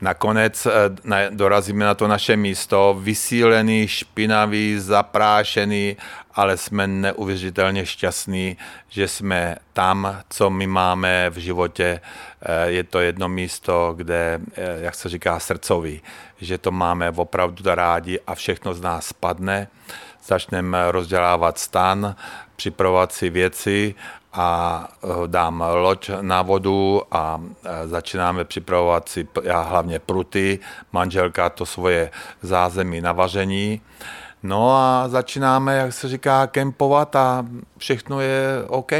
nakonec 0.00 0.66
eh, 0.66 1.30
dorazíme 1.30 1.84
na 1.84 1.94
to 1.94 2.08
naše 2.08 2.36
místo, 2.36 2.77
vysílený, 2.98 3.88
špinavý, 3.88 4.78
zaprášený 4.78 5.96
ale 6.38 6.56
jsme 6.56 6.86
neuvěřitelně 6.86 7.86
šťastní, 7.86 8.56
že 8.88 9.08
jsme 9.08 9.56
tam, 9.72 10.22
co 10.28 10.50
my 10.50 10.66
máme 10.66 11.30
v 11.30 11.36
životě. 11.38 12.00
Eh, 12.42 12.70
je 12.70 12.84
to 12.84 13.00
jedno 13.00 13.28
místo, 13.28 13.94
kde, 13.96 14.40
eh, 14.54 14.78
jak 14.80 14.94
se 14.94 15.08
říká, 15.08 15.40
srdcový, 15.40 16.02
že 16.40 16.58
to 16.58 16.70
máme 16.70 17.10
opravdu 17.10 17.62
rádi 17.66 18.20
a 18.26 18.34
všechno 18.34 18.74
z 18.74 18.80
nás 18.80 19.06
spadne. 19.06 19.68
Začneme 20.24 20.92
rozdělávat 20.92 21.58
stan, 21.58 22.16
připravovat 22.56 23.12
si 23.12 23.30
věci 23.30 23.94
a 24.32 24.88
eh, 25.04 25.08
dám 25.26 25.64
loď 25.74 26.10
na 26.20 26.42
vodu 26.42 27.02
a 27.10 27.40
začínáme 27.84 28.44
připravovat 28.44 29.08
si, 29.08 29.28
já 29.42 29.60
hlavně 29.60 29.98
pruty, 29.98 30.58
manželka 30.92 31.50
to 31.50 31.66
svoje 31.66 32.10
zázemí 32.42 33.00
na 33.00 33.12
vaření. 33.12 33.80
No 34.42 34.76
a 34.76 35.08
začínáme, 35.08 35.76
jak 35.76 35.92
se 35.92 36.08
říká, 36.08 36.46
kempovat 36.46 37.16
a 37.16 37.46
všechno 37.78 38.20
je 38.20 38.64
OK. 38.68 38.92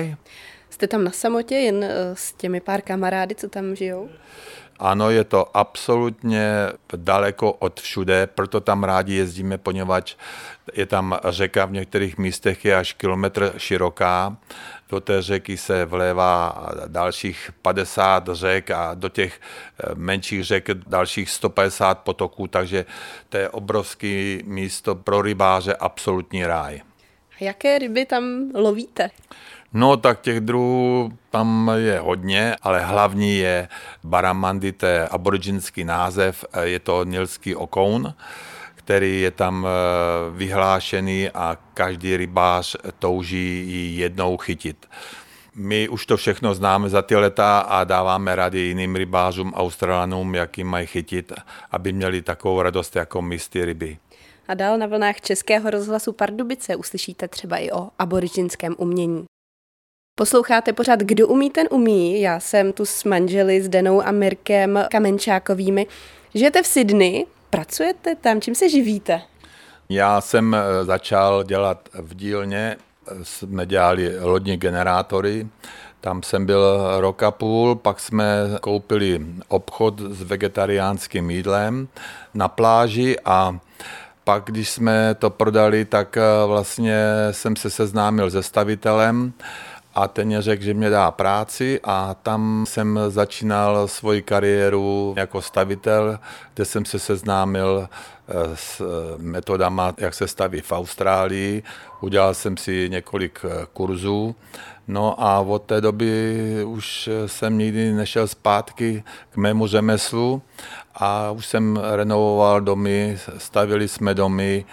Jste 0.70 0.86
tam 0.86 1.04
na 1.04 1.10
samotě 1.10 1.54
jen 1.54 1.84
eh, 1.84 1.90
s 2.14 2.32
těmi 2.32 2.60
pár 2.60 2.80
kamarády, 2.80 3.34
co 3.34 3.48
tam 3.48 3.76
žijou? 3.76 4.08
Ano, 4.78 5.10
je 5.10 5.24
to 5.24 5.56
absolutně 5.56 6.52
daleko 6.96 7.52
od 7.52 7.80
všude, 7.80 8.26
proto 8.26 8.60
tam 8.60 8.84
rádi 8.84 9.14
jezdíme, 9.14 9.58
poněvadž 9.58 10.14
je 10.74 10.86
tam 10.86 11.18
řeka 11.28 11.64
v 11.64 11.72
některých 11.72 12.18
místech 12.18 12.64
je 12.64 12.76
až 12.76 12.92
kilometr 12.92 13.52
široká. 13.56 14.36
Do 14.88 15.00
té 15.00 15.22
řeky 15.22 15.56
se 15.56 15.84
vlévá 15.84 16.66
dalších 16.86 17.50
50 17.62 18.28
řek 18.32 18.70
a 18.70 18.94
do 18.94 19.08
těch 19.08 19.40
eh, 19.40 19.94
menších 19.94 20.44
řek 20.44 20.70
dalších 20.70 21.30
150 21.30 21.98
potoků, 21.98 22.46
takže 22.46 22.84
to 23.28 23.36
je 23.36 23.48
obrovský 23.48 24.42
místo 24.44 24.94
pro 24.94 25.22
rybáře, 25.22 25.74
absolutní 25.74 26.46
ráj. 26.46 26.80
Jaké 27.40 27.78
ryby 27.78 28.06
tam 28.06 28.50
lovíte? 28.54 29.10
No 29.72 29.96
tak 29.96 30.20
těch 30.20 30.40
druhů 30.40 31.12
tam 31.30 31.70
je 31.76 31.98
hodně, 31.98 32.56
ale 32.62 32.80
hlavní 32.80 33.38
je 33.38 33.68
baramandy, 34.04 34.72
to 34.72 34.86
je 34.86 35.08
aboriginský 35.08 35.84
název, 35.84 36.44
je 36.62 36.78
to 36.78 37.04
nilský 37.04 37.54
okoun, 37.54 38.14
který 38.74 39.20
je 39.20 39.30
tam 39.30 39.66
eh, 39.66 39.70
vyhlášený 40.36 41.30
a 41.30 41.56
každý 41.74 42.16
rybář 42.16 42.76
touží 42.98 43.64
ji 43.66 44.00
jednou 44.00 44.36
chytit. 44.36 44.86
My 45.54 45.88
už 45.88 46.06
to 46.06 46.16
všechno 46.16 46.54
známe 46.54 46.88
za 46.88 47.02
ty 47.02 47.16
leta 47.16 47.58
a 47.58 47.84
dáváme 47.84 48.36
rady 48.36 48.60
jiným 48.60 48.96
rybářům, 48.96 49.54
australanům, 49.54 50.34
jak 50.34 50.58
jim 50.58 50.66
mají 50.66 50.86
chytit, 50.86 51.32
aby 51.70 51.92
měli 51.92 52.22
takovou 52.22 52.62
radost 52.62 52.96
jako 52.96 53.22
my 53.22 53.38
z 53.38 53.48
ty 53.48 53.64
ryby. 53.64 53.98
A 54.48 54.54
dál 54.54 54.78
na 54.78 54.86
vlnách 54.86 55.20
Českého 55.20 55.70
rozhlasu 55.70 56.12
Pardubice 56.12 56.76
uslyšíte 56.76 57.28
třeba 57.28 57.56
i 57.56 57.70
o 57.70 57.88
aboriginském 57.98 58.74
umění. 58.78 59.24
Posloucháte 60.18 60.72
pořád 60.72 61.00
Kdo 61.00 61.28
umí, 61.28 61.50
ten 61.50 61.66
umí. 61.70 62.20
Já 62.20 62.40
jsem 62.40 62.72
tu 62.72 62.84
s 62.84 63.04
manželi, 63.04 63.62
s 63.62 63.68
Denou 63.68 64.02
a 64.02 64.10
Mirkem 64.10 64.84
Kamenčákovými. 64.90 65.86
Žijete 66.34 66.62
v 66.62 66.66
Sydney, 66.66 67.26
pracujete 67.50 68.14
tam, 68.14 68.40
čím 68.40 68.54
se 68.54 68.68
živíte? 68.68 69.22
Já 69.88 70.20
jsem 70.20 70.54
eh, 70.54 70.84
začal 70.84 71.44
dělat 71.44 71.88
v 71.94 72.14
dílně, 72.14 72.76
jsme 73.22 73.66
dělali 73.66 74.20
lodní 74.20 74.56
generátory, 74.56 75.46
tam 76.00 76.22
jsem 76.22 76.46
byl 76.46 76.78
rok 77.00 77.22
a 77.22 77.30
půl, 77.30 77.74
pak 77.74 78.00
jsme 78.00 78.24
koupili 78.60 79.26
obchod 79.48 80.00
s 80.00 80.22
vegetariánským 80.22 81.30
jídlem 81.30 81.88
na 82.34 82.48
pláži 82.48 83.16
a 83.24 83.58
pak, 84.24 84.44
když 84.44 84.70
jsme 84.70 85.14
to 85.14 85.30
prodali, 85.30 85.84
tak 85.84 86.16
eh, 86.16 86.22
vlastně 86.46 87.04
jsem 87.30 87.56
se 87.56 87.70
seznámil 87.70 88.30
se 88.30 88.42
stavitelem 88.42 89.32
a 89.94 90.08
ten 90.08 90.26
mě 90.26 90.42
řekl, 90.42 90.62
že 90.62 90.74
mě 90.74 90.90
dá 90.90 91.10
práci 91.10 91.80
a 91.84 92.16
tam 92.22 92.64
jsem 92.68 93.00
začínal 93.08 93.88
svoji 93.88 94.22
kariéru 94.22 95.14
jako 95.16 95.42
stavitel, 95.42 96.18
kde 96.54 96.64
jsem 96.64 96.84
se 96.84 96.98
seznámil 96.98 97.88
eh, 97.88 98.34
s 98.54 98.80
eh, 98.80 98.84
metodama, 99.18 99.94
jak 99.98 100.14
se 100.14 100.28
staví 100.28 100.60
v 100.60 100.72
Austrálii. 100.72 101.62
Udělal 102.00 102.34
jsem 102.34 102.56
si 102.56 102.88
několik 102.90 103.40
eh, 103.44 103.66
kurzů. 103.72 104.34
No 104.88 105.22
a 105.22 105.40
od 105.40 105.62
té 105.62 105.80
doby 105.80 106.64
už 106.64 107.08
jsem 107.26 107.58
nikdy 107.58 107.92
nešel 107.92 108.28
zpátky 108.28 109.04
k 109.30 109.36
mému 109.36 109.66
řemeslu 109.66 110.42
a 110.94 111.30
už 111.30 111.46
jsem 111.46 111.76
renovoval 111.76 112.60
domy, 112.60 113.18
stavili 113.38 113.88
jsme 113.88 114.14
domy 114.14 114.64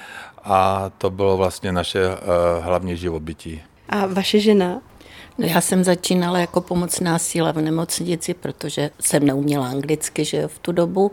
a 0.43 0.91
to 0.97 1.09
bylo 1.09 1.37
vlastně 1.37 1.71
naše 1.71 2.17
hlavní 2.59 2.97
živobytí. 2.97 3.61
A 3.89 4.05
vaše 4.05 4.39
žena? 4.39 4.81
No 5.37 5.47
já 5.47 5.61
jsem 5.61 5.83
začínala 5.83 6.39
jako 6.39 6.61
pomocná 6.61 7.19
síla 7.19 7.51
v 7.51 7.61
nemocnici, 7.61 8.33
protože 8.33 8.89
jsem 8.99 9.25
neuměla 9.25 9.67
anglicky, 9.67 10.25
že 10.25 10.37
jo, 10.37 10.47
v 10.47 10.59
tu 10.59 10.71
dobu. 10.71 11.11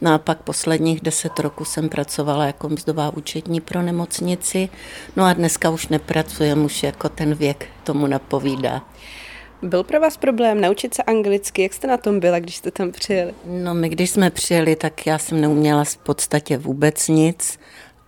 No 0.00 0.14
a 0.14 0.18
pak 0.18 0.42
posledních 0.42 1.00
deset 1.00 1.38
roků 1.38 1.64
jsem 1.64 1.88
pracovala 1.88 2.46
jako 2.46 2.68
mzdová 2.68 3.10
účetní 3.16 3.60
pro 3.60 3.82
nemocnici. 3.82 4.68
No 5.16 5.24
a 5.24 5.32
dneska 5.32 5.70
už 5.70 5.88
nepracujem, 5.88 6.64
už 6.64 6.82
jako 6.82 7.08
ten 7.08 7.34
věk 7.34 7.66
tomu 7.84 8.06
napovídá. 8.06 8.82
Byl 9.62 9.84
pro 9.84 10.00
vás 10.00 10.16
problém 10.16 10.60
naučit 10.60 10.94
se 10.94 11.02
anglicky? 11.02 11.62
Jak 11.62 11.72
jste 11.72 11.86
na 11.86 11.96
tom 11.96 12.20
byla, 12.20 12.38
když 12.38 12.56
jste 12.56 12.70
tam 12.70 12.92
přijeli? 12.92 13.34
No 13.44 13.74
my, 13.74 13.88
když 13.88 14.10
jsme 14.10 14.30
přijeli, 14.30 14.76
tak 14.76 15.06
já 15.06 15.18
jsem 15.18 15.40
neuměla 15.40 15.84
v 15.84 15.96
podstatě 15.96 16.58
vůbec 16.58 17.08
nic. 17.08 17.58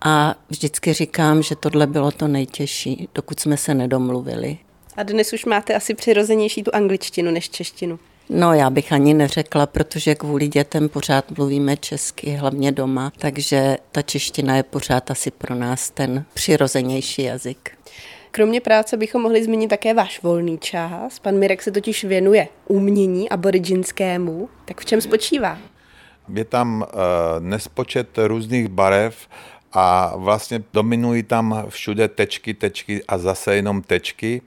A 0.01 0.35
vždycky 0.49 0.93
říkám, 0.93 1.41
že 1.41 1.55
tohle 1.55 1.87
bylo 1.87 2.11
to 2.11 2.27
nejtěžší, 2.27 3.09
dokud 3.15 3.39
jsme 3.39 3.57
se 3.57 3.73
nedomluvili. 3.73 4.57
A 4.97 5.03
dnes 5.03 5.33
už 5.33 5.45
máte 5.45 5.73
asi 5.75 5.93
přirozenější 5.93 6.63
tu 6.63 6.71
angličtinu 6.75 7.31
než 7.31 7.49
češtinu. 7.49 7.99
No 8.29 8.53
já 8.53 8.69
bych 8.69 8.93
ani 8.93 9.13
neřekla, 9.13 9.65
protože 9.65 10.15
kvůli 10.15 10.47
dětem 10.47 10.89
pořád 10.89 11.37
mluvíme 11.37 11.77
česky, 11.77 12.31
hlavně 12.31 12.71
doma, 12.71 13.11
takže 13.17 13.77
ta 13.91 14.01
čeština 14.01 14.55
je 14.55 14.63
pořád 14.63 15.11
asi 15.11 15.31
pro 15.31 15.55
nás 15.55 15.89
ten 15.89 16.25
přirozenější 16.33 17.23
jazyk. 17.23 17.71
Kromě 18.31 18.61
práce 18.61 18.97
bychom 18.97 19.21
mohli 19.21 19.43
zmínit 19.43 19.67
také 19.67 19.93
váš 19.93 20.21
volný 20.21 20.57
čas. 20.57 21.19
Pan 21.19 21.35
Mirek 21.35 21.61
se 21.61 21.71
totiž 21.71 22.03
věnuje 22.03 22.47
umění 22.67 23.29
aboriginskému. 23.29 24.49
Tak 24.65 24.81
v 24.81 24.85
čem 24.85 25.01
spočívá? 25.01 25.57
Je 26.33 26.45
tam 26.45 26.81
uh, 26.81 26.87
nespočet 27.39 28.07
různých 28.17 28.67
barev 28.67 29.27
a 29.73 30.13
vlastně 30.15 30.63
dominují 30.73 31.23
tam 31.23 31.65
všude 31.69 32.07
tečky, 32.07 32.53
tečky 32.53 33.03
a 33.07 33.17
zase 33.17 33.55
jenom 33.55 33.81
tečky 33.81 34.41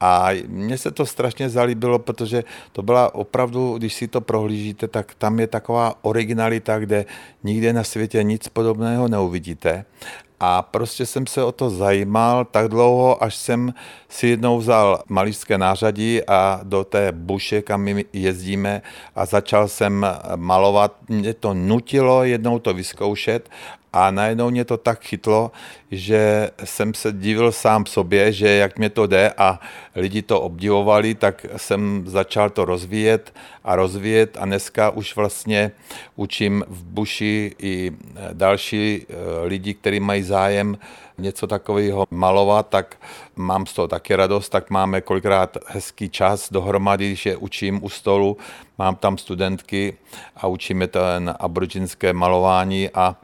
a 0.00 0.28
mně 0.46 0.78
se 0.78 0.90
to 0.90 1.06
strašně 1.06 1.48
zalíbilo, 1.48 1.98
protože 1.98 2.44
to 2.72 2.82
byla 2.82 3.14
opravdu, 3.14 3.78
když 3.78 3.94
si 3.94 4.08
to 4.08 4.20
prohlížíte, 4.20 4.88
tak 4.88 5.14
tam 5.14 5.40
je 5.40 5.46
taková 5.46 5.94
originalita, 6.02 6.78
kde 6.78 7.04
nikde 7.44 7.72
na 7.72 7.84
světě 7.84 8.22
nic 8.22 8.48
podobného 8.48 9.08
neuvidíte. 9.08 9.84
A 10.40 10.62
prostě 10.62 11.06
jsem 11.06 11.26
se 11.26 11.44
o 11.44 11.52
to 11.52 11.70
zajímal 11.70 12.44
tak 12.44 12.68
dlouho, 12.68 13.24
až 13.24 13.36
jsem 13.36 13.74
si 14.08 14.26
jednou 14.26 14.58
vzal 14.58 15.02
malířské 15.08 15.58
nářadí 15.58 16.24
a 16.24 16.60
do 16.62 16.84
té 16.84 17.12
buše, 17.12 17.62
kam 17.62 17.82
my 17.82 18.04
jezdíme 18.12 18.82
a 19.14 19.26
začal 19.26 19.68
jsem 19.68 20.06
malovat. 20.36 20.96
Mě 21.08 21.34
to 21.34 21.54
nutilo 21.54 22.24
jednou 22.24 22.58
to 22.58 22.74
vyzkoušet 22.74 23.48
a 23.96 24.10
najednou 24.10 24.50
mě 24.50 24.64
to 24.64 24.76
tak 24.76 25.04
chytlo, 25.04 25.50
že 25.90 26.50
jsem 26.64 26.94
se 26.94 27.12
divil 27.12 27.52
sám 27.52 27.86
sobě, 27.86 28.32
že 28.32 28.48
jak 28.48 28.78
mě 28.78 28.90
to 28.90 29.06
jde 29.06 29.32
a 29.38 29.60
lidi 29.94 30.22
to 30.22 30.40
obdivovali, 30.40 31.14
tak 31.14 31.46
jsem 31.56 32.04
začal 32.06 32.50
to 32.50 32.64
rozvíjet 32.64 33.34
a 33.64 33.76
rozvíjet. 33.76 34.36
A 34.40 34.44
dneska 34.44 34.90
už 34.90 35.16
vlastně 35.16 35.72
učím 36.16 36.64
v 36.68 36.84
Buši 36.84 37.54
i 37.58 37.92
další 38.32 39.06
eh, 39.08 39.14
lidi, 39.46 39.74
kteří 39.74 40.00
mají 40.00 40.22
zájem 40.22 40.78
něco 41.18 41.46
takového 41.46 42.06
malovat, 42.10 42.68
tak 42.68 42.96
mám 43.36 43.66
z 43.66 43.72
toho 43.72 43.88
taky 43.88 44.16
radost, 44.16 44.48
tak 44.48 44.70
máme 44.70 45.00
kolikrát 45.00 45.56
hezký 45.66 46.08
čas 46.08 46.52
dohromady, 46.52 47.06
když 47.06 47.26
je 47.26 47.36
učím 47.36 47.84
u 47.84 47.88
stolu, 47.88 48.36
mám 48.78 48.96
tam 48.96 49.18
studentky 49.18 49.96
a 50.36 50.46
učíme 50.46 50.86
ten 50.86 51.34
aboriginské 51.40 52.12
malování 52.12 52.90
a 52.94 53.16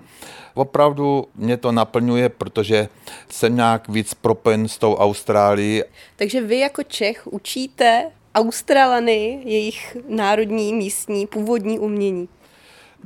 opravdu 0.55 1.27
mě 1.35 1.57
to 1.57 1.73
naplňuje, 1.73 2.29
protože 2.29 2.89
jsem 3.29 3.57
nějak 3.57 3.89
víc 3.89 4.15
propojen 4.15 4.69
s 4.69 4.79
tou 4.79 4.97
Austrálií. 4.97 5.83
Takže 6.17 6.41
vy 6.41 6.59
jako 6.59 6.83
Čech 6.83 7.27
učíte 7.27 8.11
Australany 8.35 9.41
jejich 9.45 9.97
národní, 10.09 10.75
místní, 10.75 11.27
původní 11.27 11.79
umění. 11.79 12.29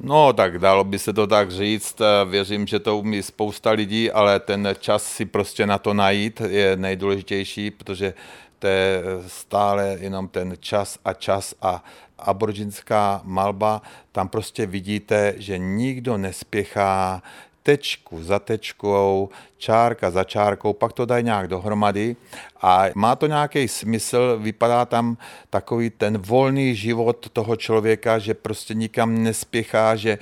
No, 0.02 0.32
tak 0.32 0.58
dalo 0.58 0.85
by 0.85 0.99
se 0.99 1.12
to 1.12 1.26
tak 1.26 1.50
říct. 1.50 1.96
Věřím, 2.30 2.66
že 2.66 2.78
to 2.78 2.99
umí 2.99 3.23
spousta 3.23 3.70
lidí, 3.70 4.11
ale 4.11 4.40
ten 4.40 4.68
čas 4.80 5.02
si 5.02 5.25
prostě 5.25 5.66
na 5.66 5.78
to 5.78 5.94
najít 5.94 6.40
je 6.49 6.76
nejdůležitější, 6.76 7.70
protože 7.70 8.14
to 8.58 8.66
je 8.66 9.02
stále 9.26 9.96
jenom 10.00 10.28
ten 10.28 10.54
čas 10.61 10.99
a 11.04 11.12
čas 11.12 11.54
a 11.62 11.85
aboriginská 12.18 13.20
malba, 13.25 13.82
tam 14.12 14.28
prostě 14.28 14.66
vidíte, 14.66 15.35
že 15.37 15.58
nikdo 15.58 16.18
nespěchá, 16.18 17.23
tečku 17.66 18.23
za 18.23 18.38
tečkou, 18.38 19.28
čárka 19.58 20.11
za 20.11 20.25
čárkou, 20.25 20.73
pak 20.73 20.92
to 20.92 21.06
dají 21.06 21.25
nějak 21.25 21.49
dohromady 21.49 22.16
a 22.62 22.85
má 22.94 23.16
to 23.16 23.26
nějaký 23.26 23.68
smysl, 23.68 24.38
vypadá 24.38 24.85
tam 24.85 25.16
takový 25.50 25.90
ten 25.90 26.18
volný 26.18 26.76
život 26.76 27.26
toho 27.32 27.56
člověka, 27.56 28.18
že 28.18 28.35
prostě 28.35 28.75
nikam 28.75 29.23
nespěchá, 29.23 29.96
že 29.96 30.18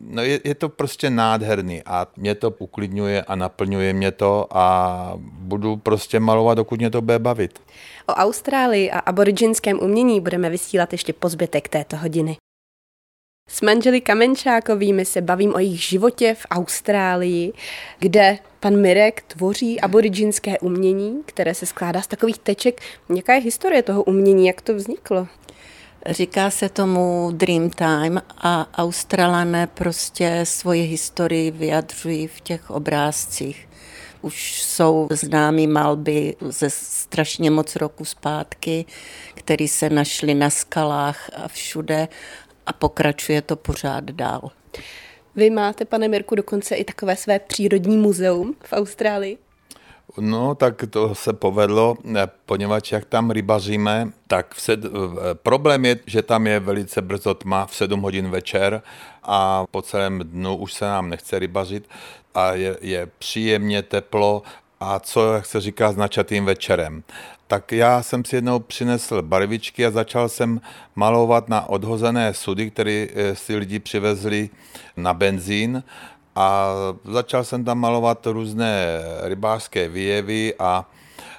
no 0.00 0.22
je, 0.22 0.40
je 0.44 0.54
to 0.54 0.68
prostě 0.68 1.10
nádherný 1.10 1.82
a 1.86 2.06
mě 2.16 2.34
to 2.34 2.50
uklidňuje 2.50 3.22
a 3.22 3.36
naplňuje 3.36 3.92
mě 3.92 4.12
to 4.12 4.46
a 4.50 5.12
budu 5.20 5.76
prostě 5.76 6.20
malovat, 6.20 6.56
dokud 6.56 6.78
mě 6.78 6.90
to 6.90 7.02
bude 7.02 7.18
bavit. 7.18 7.60
O 8.06 8.12
Austrálii 8.12 8.90
a 8.90 8.98
aboriginském 8.98 9.78
umění 9.82 10.20
budeme 10.20 10.50
vysílat 10.50 10.92
ještě 10.92 11.12
po 11.12 11.28
zbytek 11.28 11.68
této 11.68 11.96
hodiny. 11.96 12.36
S 13.48 13.62
manželi 13.62 14.00
Kamenčákovými 14.00 15.04
se 15.04 15.20
bavím 15.20 15.54
o 15.54 15.58
jejich 15.58 15.82
životě 15.82 16.34
v 16.34 16.46
Austrálii, 16.50 17.52
kde 17.98 18.38
pan 18.60 18.80
Mirek 18.80 19.22
tvoří 19.22 19.80
aboriginské 19.80 20.58
umění, 20.58 21.22
které 21.26 21.54
se 21.54 21.66
skládá 21.66 22.02
z 22.02 22.06
takových 22.06 22.38
teček. 22.38 22.80
Jaká 23.16 23.34
je 23.34 23.40
historie 23.40 23.82
toho 23.82 24.02
umění, 24.02 24.46
jak 24.46 24.60
to 24.60 24.74
vzniklo? 24.74 25.28
Říká 26.06 26.50
se 26.50 26.68
tomu 26.68 27.30
Dream 27.32 27.70
Time 27.70 28.22
a 28.38 28.78
Australané 28.78 29.66
prostě 29.66 30.40
svoji 30.44 30.82
historii 30.82 31.50
vyjadřují 31.50 32.26
v 32.26 32.40
těch 32.40 32.70
obrázcích. 32.70 33.68
Už 34.22 34.62
jsou 34.62 35.08
známý 35.10 35.66
malby 35.66 36.36
ze 36.40 36.70
strašně 36.70 37.50
moc 37.50 37.76
roku 37.76 38.04
zpátky, 38.04 38.84
které 39.34 39.68
se 39.68 39.90
našly 39.90 40.34
na 40.34 40.50
skalách 40.50 41.30
a 41.36 41.48
všude 41.48 42.08
a 42.66 42.72
pokračuje 42.72 43.42
to 43.42 43.56
pořád 43.56 44.04
dál. 44.04 44.50
Vy 45.36 45.50
máte, 45.50 45.84
pane 45.84 46.08
Mirku, 46.08 46.34
dokonce 46.34 46.74
i 46.74 46.84
takové 46.84 47.16
své 47.16 47.38
přírodní 47.38 47.96
muzeum 47.96 48.54
v 48.64 48.72
Austrálii? 48.72 49.38
No, 50.20 50.54
tak 50.54 50.84
to 50.90 51.14
se 51.14 51.32
povedlo, 51.32 51.96
poněvadž 52.46 52.92
jak 52.92 53.04
tam 53.04 53.30
rybaříme, 53.30 54.08
tak 54.26 54.54
v 54.54 54.60
sed... 54.60 54.80
problém 55.32 55.84
je, 55.84 55.98
že 56.06 56.22
tam 56.22 56.46
je 56.46 56.60
velice 56.60 57.02
brzo 57.02 57.34
tma 57.34 57.66
v 57.66 57.74
7 57.74 58.00
hodin 58.00 58.30
večer 58.30 58.82
a 59.22 59.64
po 59.70 59.82
celém 59.82 60.18
dnu 60.18 60.56
už 60.56 60.72
se 60.72 60.84
nám 60.84 61.08
nechce 61.08 61.38
rybařit 61.38 61.88
a 62.34 62.52
je, 62.52 62.76
je 62.80 63.08
příjemně 63.18 63.82
teplo 63.82 64.42
a 64.80 65.00
co, 65.00 65.32
jak 65.32 65.46
se 65.46 65.60
říká, 65.60 65.92
s 65.92 65.96
načatým 65.96 66.44
večerem. 66.44 67.02
Tak 67.46 67.72
já 67.72 68.02
jsem 68.02 68.24
si 68.24 68.36
jednou 68.36 68.58
přinesl 68.58 69.22
barvičky 69.22 69.86
a 69.86 69.90
začal 69.90 70.28
jsem 70.28 70.60
malovat 70.96 71.48
na 71.48 71.68
odhozené 71.68 72.34
sudy, 72.34 72.70
které 72.70 73.06
eh, 73.14 73.36
si 73.36 73.56
lidi 73.56 73.78
přivezli 73.78 74.50
na 74.96 75.14
benzín 75.14 75.82
a 76.36 76.68
začal 77.04 77.44
jsem 77.44 77.64
tam 77.64 77.78
malovat 77.78 78.26
různé 78.26 78.86
rybářské 79.22 79.88
výjevy 79.88 80.54
a 80.58 80.90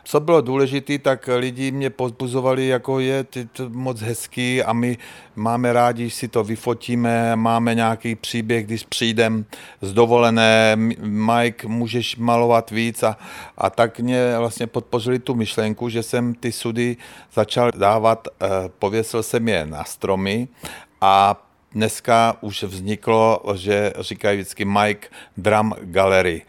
co 0.07 0.19
bylo 0.19 0.41
důležité, 0.41 0.97
tak 0.97 1.29
lidi 1.35 1.71
mě 1.71 1.89
pozbuzovali, 1.89 2.67
jako 2.67 2.99
je 2.99 3.23
to 3.23 3.69
moc 3.69 4.01
hezký 4.01 4.63
a 4.63 4.73
my 4.73 4.97
máme 5.35 5.73
rádi, 5.73 6.09
že 6.09 6.15
si 6.15 6.27
to 6.27 6.43
vyfotíme, 6.43 7.35
máme 7.35 7.75
nějaký 7.75 8.15
příběh, 8.15 8.65
když 8.65 8.83
přijdem 8.83 9.45
z 9.81 9.93
dovolené, 9.93 10.75
Mike, 11.01 11.67
můžeš 11.67 12.15
malovat 12.15 12.71
víc 12.71 13.03
a, 13.03 13.17
a 13.57 13.69
tak 13.69 13.99
mě 13.99 14.37
vlastně 14.37 14.67
podpořili 14.67 15.19
tu 15.19 15.35
myšlenku, 15.35 15.89
že 15.89 16.03
jsem 16.03 16.33
ty 16.33 16.51
sudy 16.51 16.97
začal 17.33 17.71
dávat, 17.75 18.27
eh, 18.27 18.47
pověsil 18.79 19.23
jsem 19.23 19.47
je 19.47 19.65
na 19.65 19.83
stromy 19.83 20.47
a 21.01 21.46
dneska 21.71 22.37
už 22.41 22.63
vzniklo, 22.63 23.41
že 23.55 23.93
říkají 23.99 24.37
vždycky 24.37 24.65
Mike 24.65 25.07
Drum 25.37 25.73
Gallery. 25.81 26.41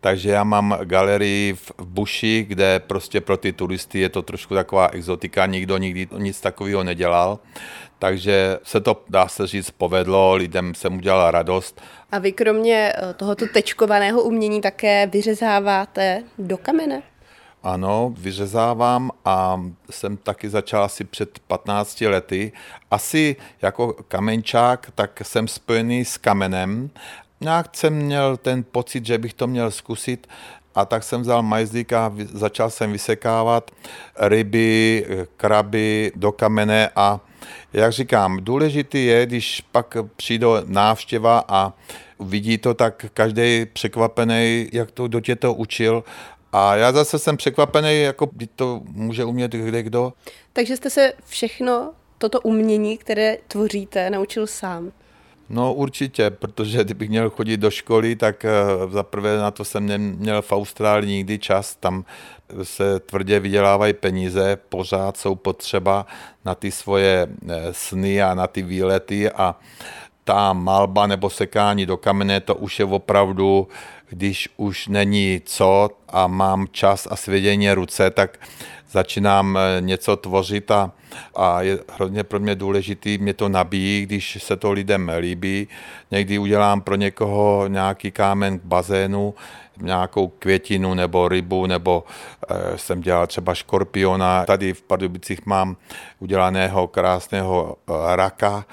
Takže 0.00 0.30
já 0.30 0.44
mám 0.44 0.78
galerii 0.84 1.54
v 1.54 1.72
Buši, 1.84 2.44
kde 2.48 2.80
prostě 2.80 3.20
pro 3.20 3.36
ty 3.36 3.52
turisty 3.52 4.00
je 4.00 4.08
to 4.08 4.22
trošku 4.22 4.54
taková 4.54 4.88
exotika, 4.88 5.46
nikdo 5.46 5.76
nikdy 5.76 6.08
nic 6.18 6.40
takového 6.40 6.84
nedělal. 6.84 7.38
Takže 7.98 8.58
se 8.62 8.80
to, 8.80 9.04
dá 9.08 9.28
se 9.28 9.46
říct, 9.46 9.70
povedlo, 9.70 10.34
lidem 10.34 10.74
jsem 10.74 10.96
udělala 10.96 11.30
radost. 11.30 11.80
A 12.12 12.18
vy 12.18 12.32
kromě 12.32 12.92
eh, 12.96 13.14
tohoto 13.14 13.46
tečkovaného 13.46 14.22
umění 14.22 14.60
také 14.60 15.06
vyřezáváte 15.06 16.22
do 16.38 16.56
kamene? 16.56 17.02
Ano, 17.62 18.14
vyřezávám 18.18 19.10
a 19.24 19.62
jsem 19.90 20.16
taky 20.16 20.48
začal 20.48 20.84
asi 20.84 21.04
před 21.04 21.38
15 21.38 22.00
lety. 22.00 22.52
Asi 22.90 23.36
jako 23.62 23.92
kamenčák, 24.08 24.90
tak 24.94 25.20
jsem 25.24 25.48
spojený 25.48 26.04
s 26.04 26.16
kamenem 26.18 26.90
nějak 27.42 27.76
jsem 27.76 27.94
měl 27.94 28.36
ten 28.36 28.64
pocit, 28.72 29.06
že 29.06 29.18
bych 29.18 29.34
to 29.34 29.46
měl 29.46 29.70
zkusit 29.70 30.26
a 30.74 30.84
tak 30.84 31.02
jsem 31.02 31.20
vzal 31.20 31.42
majzlík 31.42 31.92
a 31.92 32.12
začal 32.32 32.70
jsem 32.70 32.92
vysekávat 32.92 33.70
ryby, 34.20 35.06
kraby 35.36 36.12
do 36.16 36.32
kamene 36.32 36.90
a 36.96 37.20
jak 37.72 37.92
říkám, 37.92 38.38
důležitý 38.40 39.06
je, 39.06 39.26
když 39.26 39.60
pak 39.72 39.96
přijde 40.16 40.46
návštěva 40.64 41.44
a 41.48 41.72
vidí 42.20 42.58
to, 42.58 42.74
tak 42.74 43.06
každý 43.14 43.66
překvapený, 43.72 44.68
jak 44.72 44.90
to, 44.90 45.08
kdo 45.08 45.20
tě 45.20 45.36
to 45.36 45.54
učil 45.54 46.04
a 46.52 46.76
já 46.76 46.92
zase 46.92 47.18
jsem 47.18 47.36
překvapený, 47.36 48.02
jako 48.02 48.30
to 48.56 48.80
může 48.84 49.24
umět 49.24 49.52
kde 49.52 49.82
kdo. 49.82 50.12
Takže 50.52 50.76
jste 50.76 50.90
se 50.90 51.12
všechno 51.26 51.92
toto 52.18 52.40
umění, 52.40 52.98
které 52.98 53.36
tvoříte, 53.48 54.10
naučil 54.10 54.46
sám? 54.46 54.92
No 55.48 55.74
určitě, 55.74 56.30
protože 56.30 56.84
kdybych 56.84 57.08
měl 57.08 57.30
chodit 57.30 57.56
do 57.56 57.70
školy, 57.70 58.16
tak 58.16 58.44
eh, 58.44 58.50
za 58.90 59.02
prvé 59.02 59.36
na 59.36 59.50
to 59.50 59.64
jsem 59.64 59.86
neměl 59.86 60.42
v 60.42 60.52
Austrálii 60.52 61.16
nikdy 61.16 61.38
čas, 61.38 61.76
tam 61.80 62.04
se 62.62 63.00
tvrdě 63.00 63.40
vydělávají 63.40 63.92
peníze, 63.92 64.58
pořád 64.68 65.16
jsou 65.16 65.34
potřeba 65.34 66.06
na 66.44 66.54
ty 66.54 66.70
svoje 66.70 67.26
eh, 67.48 67.72
sny 67.72 68.22
a 68.22 68.34
na 68.34 68.46
ty 68.46 68.62
výlety 68.62 69.30
a 69.30 69.56
ta 70.24 70.52
malba 70.52 71.06
nebo 71.06 71.30
sekání 71.30 71.86
do 71.86 71.96
kamene, 71.96 72.40
to 72.40 72.54
už 72.54 72.78
je 72.78 72.84
opravdu, 72.84 73.68
když 74.12 74.48
už 74.56 74.88
není 74.88 75.40
co 75.44 75.90
a 76.08 76.26
mám 76.26 76.66
čas 76.72 77.08
a 77.10 77.16
svědění 77.16 77.72
ruce, 77.72 78.10
tak 78.10 78.38
začínám 78.90 79.58
eh, 79.58 79.80
něco 79.80 80.16
tvořit 80.16 80.70
a, 80.70 80.92
a 81.36 81.62
je 81.62 81.78
hrozně 81.92 82.24
pro 82.24 82.40
mě 82.40 82.54
důležitý, 82.54 83.18
mě 83.18 83.34
to 83.34 83.48
nabíjí, 83.48 84.06
když 84.06 84.38
se 84.40 84.56
to 84.56 84.72
lidem 84.72 85.12
líbí. 85.18 85.68
Někdy 86.10 86.38
udělám 86.38 86.80
pro 86.80 86.94
někoho 86.94 87.64
nějaký 87.68 88.10
kámen 88.10 88.58
k 88.58 88.64
bazénu, 88.64 89.34
nějakou 89.80 90.28
květinu 90.28 90.94
nebo 90.94 91.28
rybu, 91.28 91.66
nebo 91.66 92.04
e, 92.48 92.78
jsem 92.78 93.00
dělal 93.00 93.26
třeba 93.26 93.54
škorpiona. 93.54 94.44
Tady 94.46 94.72
v 94.74 94.82
Pardubicích 94.82 95.46
mám 95.46 95.76
udělaného 96.18 96.88
krásného 96.88 97.76
e, 97.76 98.16
raka, 98.16 98.64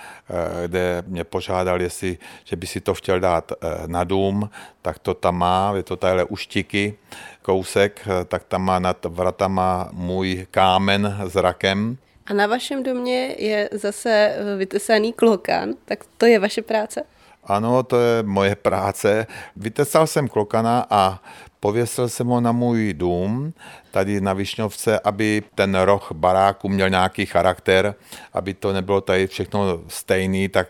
e, 0.64 0.68
kde 0.68 1.04
mě 1.08 1.24
požádal, 1.24 1.82
jestli, 1.82 2.18
že 2.44 2.56
by 2.56 2.68
si 2.68 2.82
to 2.82 2.94
chtěl 2.94 3.20
dát 3.20 3.52
na 3.88 4.04
dům, 4.04 4.50
tak 4.82 5.00
to 5.00 5.14
tam 5.14 5.38
má, 5.38 5.74
je 5.76 5.84
to 5.84 5.96
tadyhle 5.96 6.24
uštiky, 6.24 6.98
kousek, 7.42 8.08
tak 8.26 8.44
tam 8.44 8.62
má 8.62 8.80
nad 8.80 9.06
vratama 9.06 9.90
můj 9.92 10.48
kámen 10.52 11.18
s 11.28 11.36
rakem. 11.36 11.98
A 12.26 12.34
na 12.34 12.48
vašem 12.48 12.84
domě 12.84 13.36
je 13.38 13.70
zase 13.72 14.36
vytesaný 14.58 15.14
klokan, 15.14 15.74
tak 15.86 16.00
to 16.18 16.26
je 16.26 16.40
vaše 16.40 16.62
práce? 16.62 17.04
Ano, 17.44 17.84
to 17.84 18.00
je 18.00 18.24
moje 18.24 18.56
práce. 18.56 19.28
Vytesal 19.56 20.08
jsem 20.08 20.28
klokana 20.28 20.86
a 20.90 21.20
pověsil 21.60 22.10
jsem 22.10 22.28
ho 22.28 22.42
na 22.42 22.52
můj 22.52 22.94
dům, 22.94 23.54
tady 23.92 24.22
na 24.22 24.34
Višňovce, 24.34 25.00
aby 25.00 25.44
ten 25.56 25.76
roh 25.76 26.12
baráku 26.12 26.70
měl 26.70 26.90
nějaký 26.90 27.26
charakter, 27.26 27.96
aby 28.34 28.54
to 28.54 28.74
nebylo 28.74 29.02
tady 29.02 29.28
všechno 29.28 29.82
stejný, 29.88 30.50
tak 30.50 30.68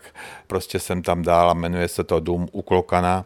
prostě 0.48 0.80
jsem 0.80 1.02
tam 1.02 1.22
dal 1.22 1.50
a 1.50 1.54
jmenuje 1.54 1.88
se 1.88 2.04
to 2.04 2.20
dům 2.20 2.48
u 2.52 2.62
Klokana 2.62 3.26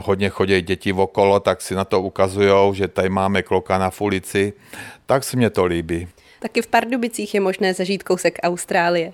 hodně 0.00 0.28
chodí 0.28 0.62
děti 0.62 0.92
okolo, 0.92 1.40
tak 1.40 1.60
si 1.60 1.74
na 1.74 1.84
to 1.84 2.02
ukazují, 2.02 2.74
že 2.74 2.88
tady 2.88 3.08
máme 3.08 3.42
klokana 3.42 3.90
v 3.90 4.00
ulici, 4.00 4.52
tak 5.06 5.24
se 5.24 5.36
mě 5.36 5.50
to 5.50 5.64
líbí. 5.64 6.08
Taky 6.40 6.62
v 6.62 6.66
Pardubicích 6.66 7.34
je 7.34 7.40
možné 7.40 7.74
zažít 7.74 8.02
kousek 8.02 8.38
Austrálie. 8.42 9.12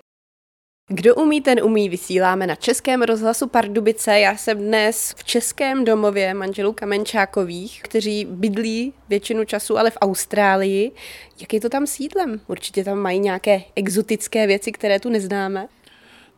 Kdo 0.91 1.15
umí, 1.15 1.41
ten 1.41 1.65
umí. 1.65 1.89
Vysíláme 1.89 2.47
na 2.47 2.55
Českém 2.55 3.03
rozhlasu 3.03 3.47
Pardubice. 3.47 4.21
Já 4.21 4.37
jsem 4.37 4.59
dnes 4.59 5.15
v 5.17 5.25
Českém 5.25 5.85
domově 5.85 6.35
manželů 6.35 6.73
Kamenčákových, 6.73 7.83
kteří 7.83 8.25
bydlí 8.31 8.93
většinu 9.09 9.45
času 9.45 9.79
ale 9.79 9.91
v 9.91 9.99
Austrálii. 10.01 10.93
Jak 11.41 11.53
je 11.53 11.61
to 11.61 11.69
tam 11.69 11.87
sídlem? 11.87 12.41
Určitě 12.47 12.85
tam 12.85 12.99
mají 12.99 13.19
nějaké 13.19 13.63
exotické 13.77 14.47
věci, 14.47 14.73
které 14.73 15.01
tu 15.01 15.11
neznáme. 15.11 15.69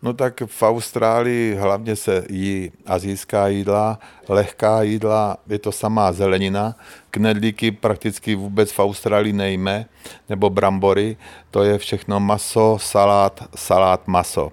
No 0.03 0.13
tak 0.13 0.43
v 0.47 0.63
Austrálii 0.63 1.55
hlavně 1.55 1.97
se 1.97 2.25
jí 2.31 2.73
azijská 2.87 3.49
jídla, 3.49 3.99
lehká 4.29 4.83
jídla, 4.83 5.37
je 5.49 5.59
to 5.59 5.73
samá 5.73 6.13
zelenina. 6.13 6.75
Knedlíky 7.11 7.71
prakticky 7.71 8.35
vůbec 8.35 8.73
v 8.73 8.79
Austrálii 8.79 9.33
nejme, 9.33 9.87
nebo 10.29 10.51
brambory, 10.51 11.17
to 11.51 11.63
je 11.63 11.79
všechno 11.79 12.21
maso, 12.21 12.79
salát, 12.81 13.45
salát, 13.57 14.09
maso. 14.09 14.53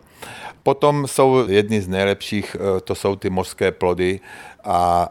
Potom 0.64 1.08
jsou 1.08 1.48
jedny 1.48 1.82
z 1.82 1.88
nejlepších, 1.88 2.56
eh, 2.60 2.82
to 2.82 2.96
jsou 2.96 3.16
ty 3.16 3.30
mořské 3.30 3.72
plody 3.72 4.20
a 4.64 5.10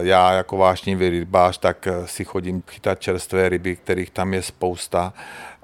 já 0.00 0.32
jako 0.32 0.56
vášnivý 0.56 1.08
rybář, 1.08 1.58
tak 1.58 1.88
si 2.04 2.24
chodím 2.24 2.62
chytat 2.68 3.00
čerstvé 3.00 3.48
ryby, 3.48 3.76
kterých 3.76 4.10
tam 4.10 4.34
je 4.34 4.42
spousta 4.42 5.12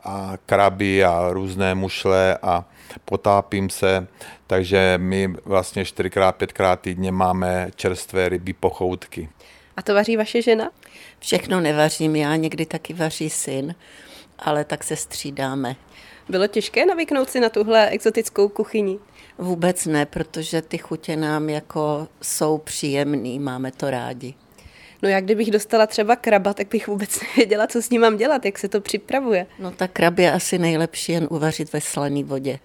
a 0.04 0.32
kraby 0.46 1.04
a 1.04 1.28
různé 1.30 1.74
mušle 1.74 2.38
a 2.42 2.64
potápím 3.04 3.70
se, 3.70 4.06
takže 4.46 4.94
my 5.02 5.34
vlastně 5.44 5.84
čtyřikrát, 5.84 6.32
pětkrát 6.32 6.80
týdně 6.80 7.12
máme 7.12 7.70
čerstvé 7.76 8.28
ryby 8.28 8.52
pochoutky. 8.52 9.28
A 9.76 9.82
to 9.82 9.94
vaří 9.94 10.16
vaše 10.16 10.42
žena? 10.42 10.70
Všechno 11.18 11.60
nevařím 11.60 12.16
já, 12.16 12.36
někdy 12.36 12.66
taky 12.66 12.94
vaří 12.94 13.30
syn, 13.30 13.74
ale 14.38 14.64
tak 14.64 14.84
se 14.84 14.96
střídáme. 14.96 15.76
Bylo 16.28 16.46
těžké 16.46 16.86
navyknout 16.86 17.30
si 17.30 17.40
na 17.40 17.48
tuhle 17.48 17.88
exotickou 17.88 18.48
kuchyni? 18.48 18.98
Vůbec 19.38 19.86
ne, 19.86 20.06
protože 20.06 20.62
ty 20.62 20.78
chutě 20.78 21.16
nám 21.16 21.50
jako 21.50 22.08
jsou 22.22 22.58
příjemný, 22.58 23.38
máme 23.38 23.72
to 23.72 23.90
rádi. 23.90 24.34
No 25.02 25.10
já 25.10 25.20
kdybych 25.20 25.50
dostala 25.50 25.86
třeba 25.86 26.16
kraba, 26.16 26.54
tak 26.54 26.68
bych 26.68 26.88
vůbec 26.88 27.20
nevěděla, 27.36 27.66
co 27.66 27.82
s 27.82 27.90
ním 27.90 28.00
mám 28.00 28.16
dělat, 28.16 28.44
jak 28.44 28.58
se 28.58 28.68
to 28.68 28.80
připravuje. 28.80 29.46
No 29.58 29.70
tak 29.70 29.90
krab 29.90 30.18
je 30.18 30.32
asi 30.32 30.58
nejlepší 30.58 31.12
jen 31.12 31.26
uvařit 31.30 31.72
ve 31.72 31.80
slané 31.80 32.24
vodě. 32.24 32.58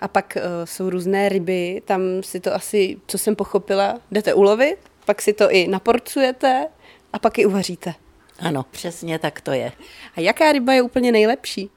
A 0.00 0.08
pak 0.08 0.36
uh, 0.36 0.42
jsou 0.64 0.90
různé 0.90 1.28
ryby, 1.28 1.82
tam 1.84 2.00
si 2.20 2.40
to 2.40 2.54
asi, 2.54 2.96
co 3.06 3.18
jsem 3.18 3.36
pochopila, 3.36 4.00
jdete 4.10 4.34
ulovit, 4.34 4.76
pak 5.04 5.22
si 5.22 5.32
to 5.32 5.50
i 5.50 5.68
naporcujete 5.68 6.66
a 7.12 7.18
pak 7.18 7.38
i 7.38 7.46
uvaříte. 7.46 7.94
Ano, 8.38 8.64
přesně 8.70 9.18
tak 9.18 9.40
to 9.40 9.52
je. 9.52 9.72
A 10.16 10.20
jaká 10.20 10.52
ryba 10.52 10.72
je 10.72 10.82
úplně 10.82 11.12
nejlepší? 11.12 11.70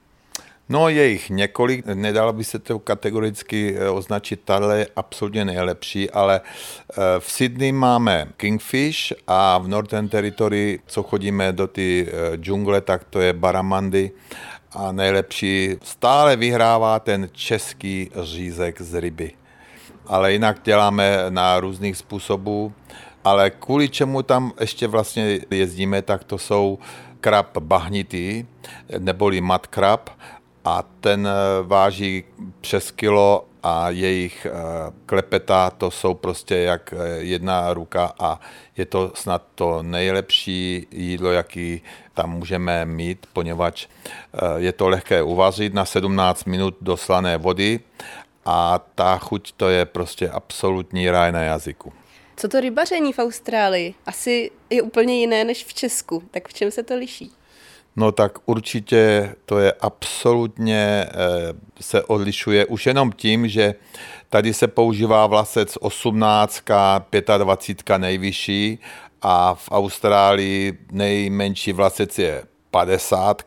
No 0.70 0.90
je 0.90 1.08
jich 1.08 1.30
několik, 1.30 1.86
nedalo 1.86 2.34
by 2.34 2.44
se 2.44 2.60
to 2.60 2.80
kategoricky 2.80 3.76
eh, 3.78 3.90
označit, 3.90 4.42
tahle 4.46 4.80
je 4.80 4.88
absolutně 4.96 5.46
nejlepší, 5.46 6.10
ale 6.10 6.42
eh, 6.42 6.96
v 7.20 7.32
Sydney 7.32 7.72
máme 7.72 8.28
Kingfish 8.38 9.14
a 9.28 9.58
v 9.58 9.68
Northern 9.68 10.10
Territory, 10.10 10.80
co 10.86 11.04
chodíme 11.04 11.52
do 11.52 11.68
ty 11.68 12.08
džungle, 12.36 12.82
tak 12.82 13.04
to 13.04 13.20
je 13.20 13.34
Baramandy 13.34 14.12
a 14.74 14.92
nejlepší 14.92 15.76
stále 15.84 16.36
vyhrává 16.36 17.00
ten 17.00 17.30
český 17.32 18.12
řízek 18.24 18.82
z 18.82 19.00
ryby. 19.00 19.32
Ale 20.08 20.34
jinak 20.34 20.58
děláme 20.64 21.18
na 21.30 21.60
různých 21.60 21.98
způsobů. 21.98 22.74
Ale 23.24 23.50
kvůli 23.50 23.90
čemu 23.90 24.24
tam 24.24 24.52
ještě 24.60 24.88
vlastně 24.88 25.40
jezdíme, 25.52 26.02
tak 26.02 26.24
to 26.24 26.38
jsou 26.38 26.80
krab 27.20 27.58
bahnitý, 27.58 28.46
neboli 29.00 29.42
mat 29.42 29.68
krab 29.68 30.10
a 30.66 30.84
ten 31.02 31.30
váží 31.64 32.24
přes 32.62 32.92
kilo 32.92 33.46
a 33.68 33.90
jejich 33.90 34.46
eh, 34.46 34.52
klepeta 35.06 35.70
to 35.70 35.92
jsou 35.92 36.14
prostě 36.14 36.56
jak 36.56 36.94
eh, 36.94 37.18
jedna 37.18 37.74
ruka 37.74 38.14
a 38.20 38.40
je 38.78 38.86
to 38.86 39.12
snad 39.16 39.44
to 39.56 39.84
nejlepší 39.84 40.88
jídlo, 40.92 41.32
jaký 41.32 41.82
tam 42.14 42.30
můžeme 42.30 42.86
mít, 42.86 43.26
poněvadž 43.34 43.88
eh, 43.88 44.38
je 44.58 44.72
to 44.72 44.90
lehké 44.90 45.24
uvařit 45.24 45.74
na 45.74 45.86
17 45.86 46.46
minut 46.46 46.76
do 46.82 46.98
slané 46.98 47.38
vody 47.38 47.80
a 48.46 48.80
ta 48.96 49.18
chuť 49.18 49.52
to 49.52 49.70
je 49.70 49.86
prostě 49.86 50.30
absolutní 50.30 51.12
ráj 51.12 51.32
na 51.32 51.42
jazyku. 51.42 51.94
Co 52.38 52.48
to 52.48 52.60
rybaření 52.60 53.14
v 53.14 53.20
Austrálii? 53.20 53.94
Asi 54.06 54.52
je 54.70 54.82
úplně 54.82 55.20
jiné 55.20 55.44
než 55.44 55.66
v 55.66 55.74
Česku. 55.74 56.24
Tak 56.32 56.48
v 56.48 56.54
čem 56.54 56.72
se 56.72 56.84
to 56.84 56.96
liší? 56.96 57.32
No 58.00 58.12
tak 58.12 58.40
určitě 58.46 59.36
to 59.46 59.60
je 59.60 59.74
absolutně, 59.82 61.06
eh, 61.06 61.10
se 61.82 62.04
odlišuje 62.04 62.66
už 62.66 62.86
jenom 62.86 63.12
tím, 63.12 63.48
že 63.48 63.76
tady 64.30 64.54
se 64.54 64.68
používá 64.68 65.28
vlasec 65.28 65.78
18, 65.82 66.64
25 67.38 67.98
nejvyšší 67.98 68.80
a 69.22 69.54
v 69.54 69.70
Austrálii 69.72 70.78
nejmenší 70.92 71.74
vlasec 71.74 72.20
je 72.20 72.44
50 72.72 73.44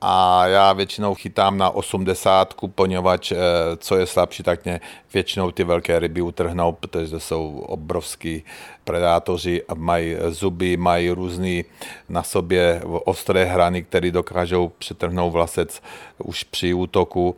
a 0.00 0.46
já 0.46 0.72
většinou 0.72 1.14
chytám 1.14 1.58
na 1.58 1.70
80, 1.70 2.54
poněvadž 2.74 3.32
eh, 3.32 3.36
co 3.76 3.96
je 3.96 4.06
slabší, 4.06 4.42
tak 4.42 4.64
mě 4.64 4.80
většinou 5.14 5.50
ty 5.50 5.64
velké 5.64 5.98
ryby 5.98 6.20
utrhnou, 6.20 6.72
protože 6.72 7.20
jsou 7.20 7.58
obrovský 7.58 8.44
predátoři 8.84 9.62
a 9.68 9.74
mají 9.74 10.16
zuby, 10.28 10.76
mají 10.76 11.10
různý 11.10 11.64
na 12.08 12.22
sobě 12.22 12.82
ostré 12.84 13.44
hrany, 13.44 13.82
které 13.82 14.10
dokážou 14.10 14.72
přetrhnout 14.78 15.32
vlasec 15.32 15.82
už 16.18 16.44
při 16.44 16.74
útoku. 16.74 17.36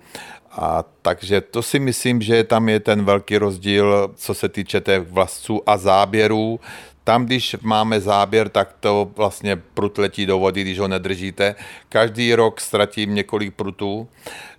A 0.50 0.84
takže 1.02 1.40
to 1.40 1.62
si 1.62 1.78
myslím, 1.78 2.22
že 2.22 2.44
tam 2.44 2.68
je 2.68 2.80
ten 2.80 3.04
velký 3.04 3.38
rozdíl, 3.38 4.10
co 4.16 4.34
se 4.34 4.48
týče 4.48 4.80
těch 4.80 5.02
vlasců 5.02 5.62
a 5.66 5.76
záběrů. 5.76 6.60
Tam, 7.10 7.26
když 7.26 7.56
máme 7.62 8.00
záběr, 8.00 8.48
tak 8.48 8.74
to 8.80 9.10
vlastně 9.16 9.56
prut 9.56 9.98
letí 9.98 10.26
do 10.26 10.38
vody, 10.38 10.62
když 10.62 10.78
ho 10.78 10.88
nedržíte. 10.88 11.54
Každý 11.88 12.34
rok 12.34 12.60
ztratím 12.60 13.14
několik 13.14 13.54
prutů, 13.54 14.08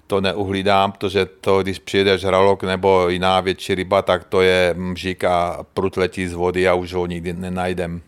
to 0.07 0.21
neuhlídám, 0.21 0.91
protože 0.91 1.25
to, 1.25 1.63
když 1.63 1.79
přijede 1.79 2.17
žralok 2.17 2.63
nebo 2.63 3.09
jiná 3.09 3.39
větší 3.39 3.75
ryba, 3.75 4.01
tak 4.01 4.23
to 4.23 4.41
je 4.41 4.73
mžik 4.77 5.23
a 5.23 5.65
prut 5.73 5.97
letí 5.97 6.27
z 6.27 6.33
vody 6.33 6.67
a 6.67 6.73
už 6.73 6.93
ho 6.93 7.05
nikdy 7.05 7.33
nenajdem. 7.33 8.01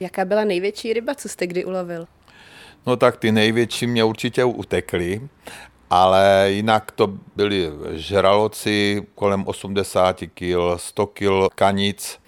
Jaká 0.00 0.24
byla 0.24 0.44
největší 0.44 0.92
ryba, 0.92 1.14
co 1.14 1.28
jste 1.28 1.46
kdy 1.46 1.64
ulovil? 1.64 2.06
No 2.86 2.96
tak 2.96 3.16
ty 3.16 3.32
největší 3.32 3.86
mě 3.86 4.04
určitě 4.04 4.44
utekly, 4.44 5.20
ale 5.90 6.46
jinak 6.48 6.90
to 6.90 7.12
byli 7.36 7.70
žraloci 7.92 9.06
kolem 9.14 9.44
80 9.46 10.20
kg, 10.34 10.54
100 10.76 11.06
kg 11.06 11.54
kanic, 11.54 12.24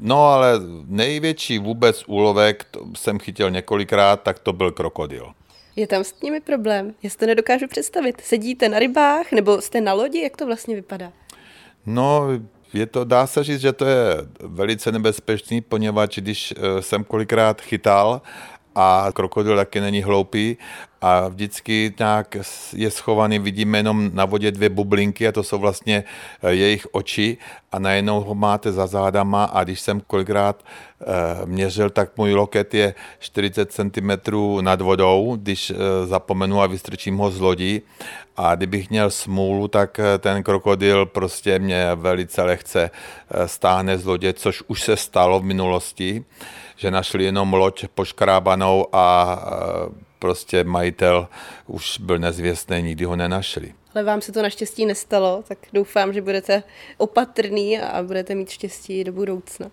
No 0.00 0.26
ale 0.28 0.52
největší 0.86 1.58
vůbec 1.58 2.04
úlovek 2.06 2.66
jsem 2.96 3.18
chytil 3.18 3.50
několikrát, 3.50 4.22
tak 4.22 4.38
to 4.38 4.52
byl 4.52 4.72
krokodil. 4.72 5.32
Je 5.76 5.86
tam 5.86 6.04
s 6.04 6.20
nimi 6.22 6.40
problém? 6.40 6.94
Já 7.02 7.10
si 7.10 7.18
to 7.18 7.26
nedokážu 7.26 7.68
představit. 7.68 8.20
Sedíte 8.20 8.68
na 8.68 8.78
rybách 8.78 9.32
nebo 9.32 9.60
jste 9.60 9.80
na 9.80 9.92
lodi? 9.92 10.22
Jak 10.22 10.36
to 10.36 10.46
vlastně 10.46 10.76
vypadá? 10.76 11.12
No, 11.86 12.28
je 12.74 12.86
to, 12.86 13.04
dá 13.04 13.26
se 13.26 13.44
říct, 13.44 13.60
že 13.60 13.72
to 13.72 13.84
je 13.84 14.16
velice 14.40 14.92
nebezpečný, 14.92 15.60
poněvadž 15.60 16.18
když 16.18 16.54
eh, 16.56 16.82
jsem 16.82 17.04
kolikrát 17.04 17.60
chytal 17.60 18.22
a 18.74 19.08
krokodil 19.12 19.56
taky 19.56 19.80
není 19.80 20.02
hloupý 20.02 20.56
a 21.00 21.28
vždycky 21.28 21.94
nějak 21.98 22.36
je 22.72 22.90
schovaný, 22.90 23.38
vidíme 23.38 23.78
jenom 23.78 24.10
na 24.14 24.24
vodě 24.24 24.50
dvě 24.50 24.68
bublinky 24.68 25.28
a 25.28 25.32
to 25.32 25.42
jsou 25.42 25.58
vlastně 25.58 26.04
eh, 26.42 26.50
jejich 26.52 26.86
oči. 26.92 27.36
A 27.72 27.78
najednou 27.78 28.20
ho 28.20 28.34
máte 28.34 28.72
za 28.72 28.86
zádama 28.86 29.44
a 29.44 29.64
když 29.64 29.80
jsem 29.80 30.00
kolikrát 30.00 30.64
eh, 31.00 31.06
měřil, 31.46 31.90
tak 31.90 32.16
můj 32.16 32.32
loket 32.32 32.74
je 32.74 32.94
40 33.18 33.72
cm 33.72 34.10
nad 34.60 34.80
vodou, 34.80 35.36
když 35.36 35.70
eh, 35.70 35.74
zapomenu 36.06 36.60
a 36.60 36.66
vystrčím 36.66 37.16
ho 37.16 37.30
z 37.30 37.40
lodi. 37.40 37.82
A 38.36 38.54
kdybych 38.54 38.90
měl 38.90 39.10
smůlu, 39.10 39.68
tak 39.68 40.00
ten 40.18 40.42
krokodil 40.42 41.06
prostě 41.06 41.58
mě 41.58 41.94
velice 41.94 42.42
lehce 42.42 42.90
stáhne 43.46 43.98
z 43.98 44.04
lodě, 44.04 44.32
což 44.32 44.62
už 44.66 44.82
se 44.82 44.96
stalo 44.96 45.40
v 45.40 45.44
minulosti 45.44 46.24
že 46.78 46.90
našli 46.90 47.24
jenom 47.24 47.52
loď 47.52 47.84
poškrábanou 47.94 48.86
a 48.92 49.38
prostě 50.18 50.64
majitel 50.64 51.28
už 51.66 51.98
byl 51.98 52.18
nezvěstný, 52.18 52.82
nikdy 52.82 53.04
ho 53.04 53.16
nenašli. 53.16 53.74
Ale 53.94 54.04
vám 54.04 54.20
se 54.20 54.32
to 54.32 54.42
naštěstí 54.42 54.86
nestalo, 54.86 55.44
tak 55.48 55.58
doufám, 55.72 56.12
že 56.12 56.22
budete 56.22 56.62
opatrný 56.96 57.78
a 57.78 58.02
budete 58.02 58.34
mít 58.34 58.50
štěstí 58.50 59.04
do 59.04 59.12
budoucna. 59.12 59.70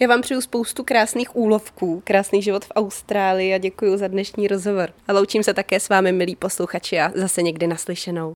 Já 0.00 0.08
vám 0.08 0.20
přeju 0.20 0.40
spoustu 0.40 0.84
krásných 0.84 1.36
úlovků, 1.36 2.02
krásný 2.04 2.42
život 2.42 2.64
v 2.64 2.72
Austrálii 2.76 3.54
a 3.54 3.58
děkuji 3.58 3.96
za 3.96 4.08
dnešní 4.08 4.48
rozhovor. 4.48 4.92
A 5.08 5.12
loučím 5.12 5.42
se 5.42 5.54
také 5.54 5.80
s 5.80 5.88
vámi, 5.88 6.12
milí 6.12 6.36
posluchači, 6.36 7.00
a 7.00 7.12
zase 7.14 7.42
někdy 7.42 7.66
naslyšenou. 7.66 8.30